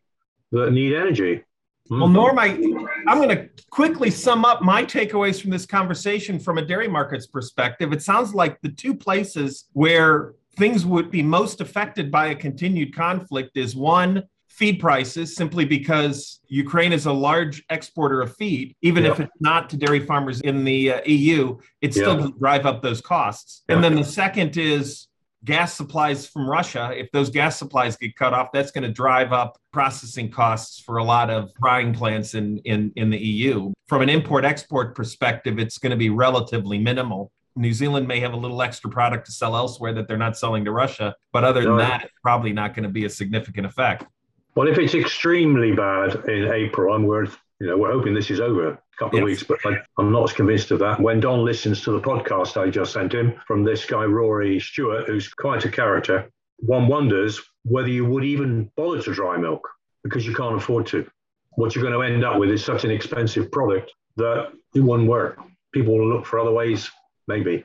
that 0.53 0.73
need 0.73 0.95
energy. 0.95 1.45
Well, 1.91 2.09
Norm, 2.09 2.39
I, 2.39 2.51
I'm 3.09 3.19
going 3.19 3.31
to 3.31 3.49
quickly 3.71 4.11
sum 4.11 4.45
up 4.45 4.63
my 4.63 4.85
takeaways 4.85 5.41
from 5.41 5.51
this 5.51 5.67
conversation 5.67 6.39
from 6.39 6.59
a 6.59 6.63
dairy 6.63 6.87
market's 6.87 7.27
perspective. 7.27 7.93
It 7.93 8.01
sounds 8.01 8.33
like 8.33 8.61
the 8.61 8.69
two 8.69 8.95
places 8.95 9.65
where 9.73 10.35
things 10.57 10.87
would 10.87 11.11
be 11.11 11.23
most 11.23 11.61
affected 11.61 12.11
by 12.11 12.29
a 12.29 12.35
continued 12.37 12.95
conflict 12.95 13.57
is 13.57 13.75
one, 13.75 14.23
feed 14.49 14.79
prices 14.79 15.35
simply 15.35 15.65
because 15.65 16.41
Ukraine 16.47 16.93
is 16.93 17.07
a 17.07 17.13
large 17.13 17.65
exporter 17.71 18.21
of 18.21 18.37
feed, 18.37 18.77
even 18.83 19.05
if 19.05 19.19
it's 19.19 19.33
not 19.41 19.71
to 19.71 19.77
dairy 19.77 20.01
farmers 20.01 20.41
in 20.43 20.65
the 20.65 20.93
uh, 20.93 21.01
EU, 21.07 21.57
it 21.81 21.95
still 21.95 22.17
does 22.17 22.31
drive 22.39 22.67
up 22.67 22.83
those 22.83 23.01
costs. 23.01 23.63
And 23.69 23.83
then 23.83 23.95
the 23.95 24.05
second 24.05 24.57
is 24.57 25.09
gas 25.45 25.75
supplies 25.75 26.27
from 26.27 26.49
Russia. 26.49 26.93
If 26.95 27.11
those 27.13 27.31
gas 27.31 27.59
supplies 27.59 27.97
get 27.97 28.15
cut 28.17 28.35
off, 28.35 28.53
that's 28.53 28.71
going 28.71 28.85
to 28.85 28.93
drive 28.93 29.33
up 29.33 29.59
processing 29.73 30.31
costs 30.31 30.81
for 30.81 30.99
a 30.99 31.05
lot 31.05 31.31
of 31.31 31.53
drying 31.55 31.93
plants 31.93 32.35
in, 32.35 32.59
in, 32.59 32.93
in 32.97 33.11
the 33.11 33.19
EU. 33.19 33.73
From 33.89 34.03
an 34.03 34.09
import 34.09 34.45
export 34.45 34.95
perspective, 34.95 35.59
it's 35.59 35.79
going 35.79 35.91
to 35.91 35.97
be 35.97 36.11
relatively 36.11 36.79
minimal. 36.79 37.33
New 37.57 37.73
Zealand 37.73 38.07
may 38.07 38.21
have 38.21 38.33
a 38.33 38.37
little 38.37 38.63
extra 38.63 38.91
product 38.91 39.27
to 39.27 39.33
sell 39.33 39.57
elsewhere 39.57 39.93
that 39.95 40.07
they're 40.07 40.17
not 40.17 40.39
selling 40.39 40.65
to 40.65 40.73
Russia, 40.73 41.15
but 41.33 41.45
other 41.45 41.63
than 41.63 41.79
that, 41.79 42.05
it's 42.05 42.13
probably 42.23 42.53
not 42.53 42.75
going 42.75 42.85
to 42.85 42.89
be 42.89 43.05
a 43.07 43.11
significant 43.11 43.67
effect. 43.67 44.05
Well, 44.55 44.69
if 44.69 44.79
it's 44.79 44.95
extremely 44.95 45.73
bad 45.73 46.29
in 46.29 46.51
April, 46.53 46.95
I'm 46.95 47.05
worth, 47.05 47.37
you 47.61 47.67
know, 47.67 47.77
we're 47.77 47.93
hoping 47.93 48.15
this 48.15 48.31
is 48.31 48.41
over 48.41 48.71
a 48.71 48.79
couple 48.99 49.19
yes. 49.19 49.23
of 49.23 49.27
weeks, 49.27 49.43
but 49.43 49.59
I, 49.67 50.03
am 50.03 50.11
not 50.11 50.31
as 50.31 50.33
convinced 50.33 50.71
of 50.71 50.79
that. 50.79 50.99
When 50.99 51.21
Don 51.21 51.45
listens 51.45 51.83
to 51.83 51.93
the 51.93 52.01
podcast 52.01 52.57
I 52.57 52.71
just 52.71 52.95
sent 52.95 53.13
him 53.13 53.35
from 53.47 53.65
this 53.65 53.85
guy, 53.85 54.05
Rory 54.05 54.59
Stewart, 54.59 55.07
who's 55.07 55.29
quite 55.29 55.65
a 55.67 55.71
character, 55.71 56.31
one 56.59 56.89
wonders 56.89 57.41
whether 57.65 57.89
you 57.89 58.07
would 58.07 58.25
even 58.25 58.71
bother 58.77 59.03
to 59.03 59.13
dry 59.13 59.37
milk 59.37 59.69
because 60.03 60.27
you 60.27 60.35
can't 60.35 60.57
afford 60.57 60.87
to. 60.87 61.07
What 61.51 61.75
you're 61.75 61.85
going 61.85 61.93
to 61.93 62.15
end 62.15 62.25
up 62.25 62.39
with 62.39 62.49
is 62.49 62.65
such 62.65 62.85
an 62.85 62.91
expensive 62.91 63.53
product 63.53 63.93
that 64.17 64.53
it 64.75 64.81
won't 64.81 65.07
work. 65.07 65.39
People 65.73 65.99
will 65.99 66.09
look 66.09 66.25
for 66.25 66.39
other 66.39 66.53
ways, 66.53 66.91
maybe. 67.29 67.65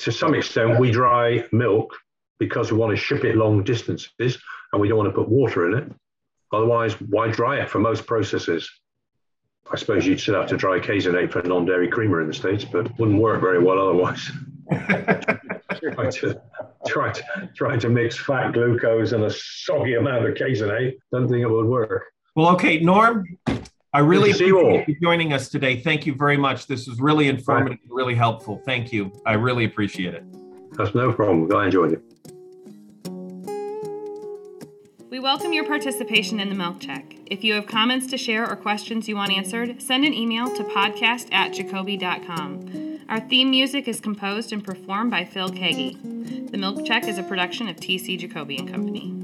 To 0.00 0.12
some 0.12 0.34
extent, 0.34 0.78
we 0.78 0.90
dry 0.90 1.46
milk 1.52 1.96
because 2.38 2.70
we 2.70 2.78
want 2.78 2.90
to 2.90 2.96
ship 2.96 3.24
it 3.24 3.36
long 3.36 3.64
distances 3.64 4.38
and 4.72 4.80
we 4.80 4.88
don't 4.88 4.98
want 4.98 5.08
to 5.08 5.14
put 5.14 5.28
water 5.28 5.66
in 5.70 5.78
it. 5.78 5.92
Otherwise, 6.52 7.00
why 7.00 7.30
dry 7.30 7.60
it 7.60 7.70
for 7.70 7.78
most 7.78 8.06
processes? 8.06 8.70
I 9.72 9.76
suppose 9.76 10.06
you'd 10.06 10.20
still 10.20 10.34
have 10.34 10.48
to 10.48 10.56
dry 10.56 10.80
Caseinate 10.80 11.30
for 11.30 11.42
non-dairy 11.42 11.88
creamer 11.88 12.20
in 12.20 12.26
the 12.26 12.34
States, 12.34 12.64
but 12.64 12.98
wouldn't 12.98 13.20
work 13.20 13.40
very 13.40 13.62
well 13.62 13.78
otherwise. 13.78 14.30
try, 14.70 16.10
to, 16.10 16.40
try, 16.86 17.12
to, 17.12 17.50
try 17.54 17.76
to 17.76 17.88
mix 17.88 18.16
fat 18.16 18.52
glucose 18.52 19.12
and 19.12 19.24
a 19.24 19.30
soggy 19.30 19.94
amount 19.94 20.26
of 20.26 20.34
Caseinate. 20.34 20.94
Don't 21.12 21.28
think 21.28 21.42
it 21.42 21.48
would 21.48 21.66
work. 21.66 22.04
Well, 22.34 22.48
okay, 22.54 22.80
Norm, 22.80 23.26
I 23.92 24.00
really 24.00 24.30
appreciate 24.30 24.88
you 24.88 24.96
joining 25.02 25.32
us 25.32 25.48
today. 25.48 25.80
Thank 25.80 26.06
you 26.06 26.14
very 26.14 26.36
much. 26.36 26.66
This 26.66 26.86
was 26.86 27.00
really 27.00 27.28
informative, 27.28 27.78
right. 27.88 27.96
really 27.96 28.14
helpful. 28.14 28.62
Thank 28.64 28.92
you. 28.92 29.12
I 29.26 29.32
really 29.32 29.64
appreciate 29.64 30.14
it. 30.14 30.24
That's 30.72 30.94
no 30.94 31.12
problem. 31.12 31.54
I 31.54 31.66
enjoyed 31.66 31.92
it. 31.92 32.02
We 35.10 35.18
welcome 35.18 35.52
your 35.52 35.64
participation 35.64 36.38
in 36.38 36.50
the 36.50 36.54
Milk 36.54 36.78
Check. 36.78 37.16
If 37.26 37.42
you 37.42 37.54
have 37.54 37.66
comments 37.66 38.06
to 38.06 38.16
share 38.16 38.48
or 38.48 38.54
questions 38.54 39.08
you 39.08 39.16
want 39.16 39.32
answered, 39.32 39.82
send 39.82 40.04
an 40.04 40.14
email 40.14 40.54
to 40.54 40.62
podcast 40.62 41.32
at 41.32 41.52
jacoby.com. 41.52 43.00
Our 43.08 43.18
theme 43.18 43.50
music 43.50 43.88
is 43.88 43.98
composed 43.98 44.52
and 44.52 44.62
performed 44.62 45.10
by 45.10 45.24
Phil 45.24 45.50
Kagi. 45.50 46.48
The 46.52 46.56
Milk 46.56 46.86
Check 46.86 47.08
is 47.08 47.18
a 47.18 47.24
production 47.24 47.66
of 47.66 47.74
TC 47.74 48.20
Jacoby 48.20 48.56
and 48.56 48.70
Company. 48.70 49.19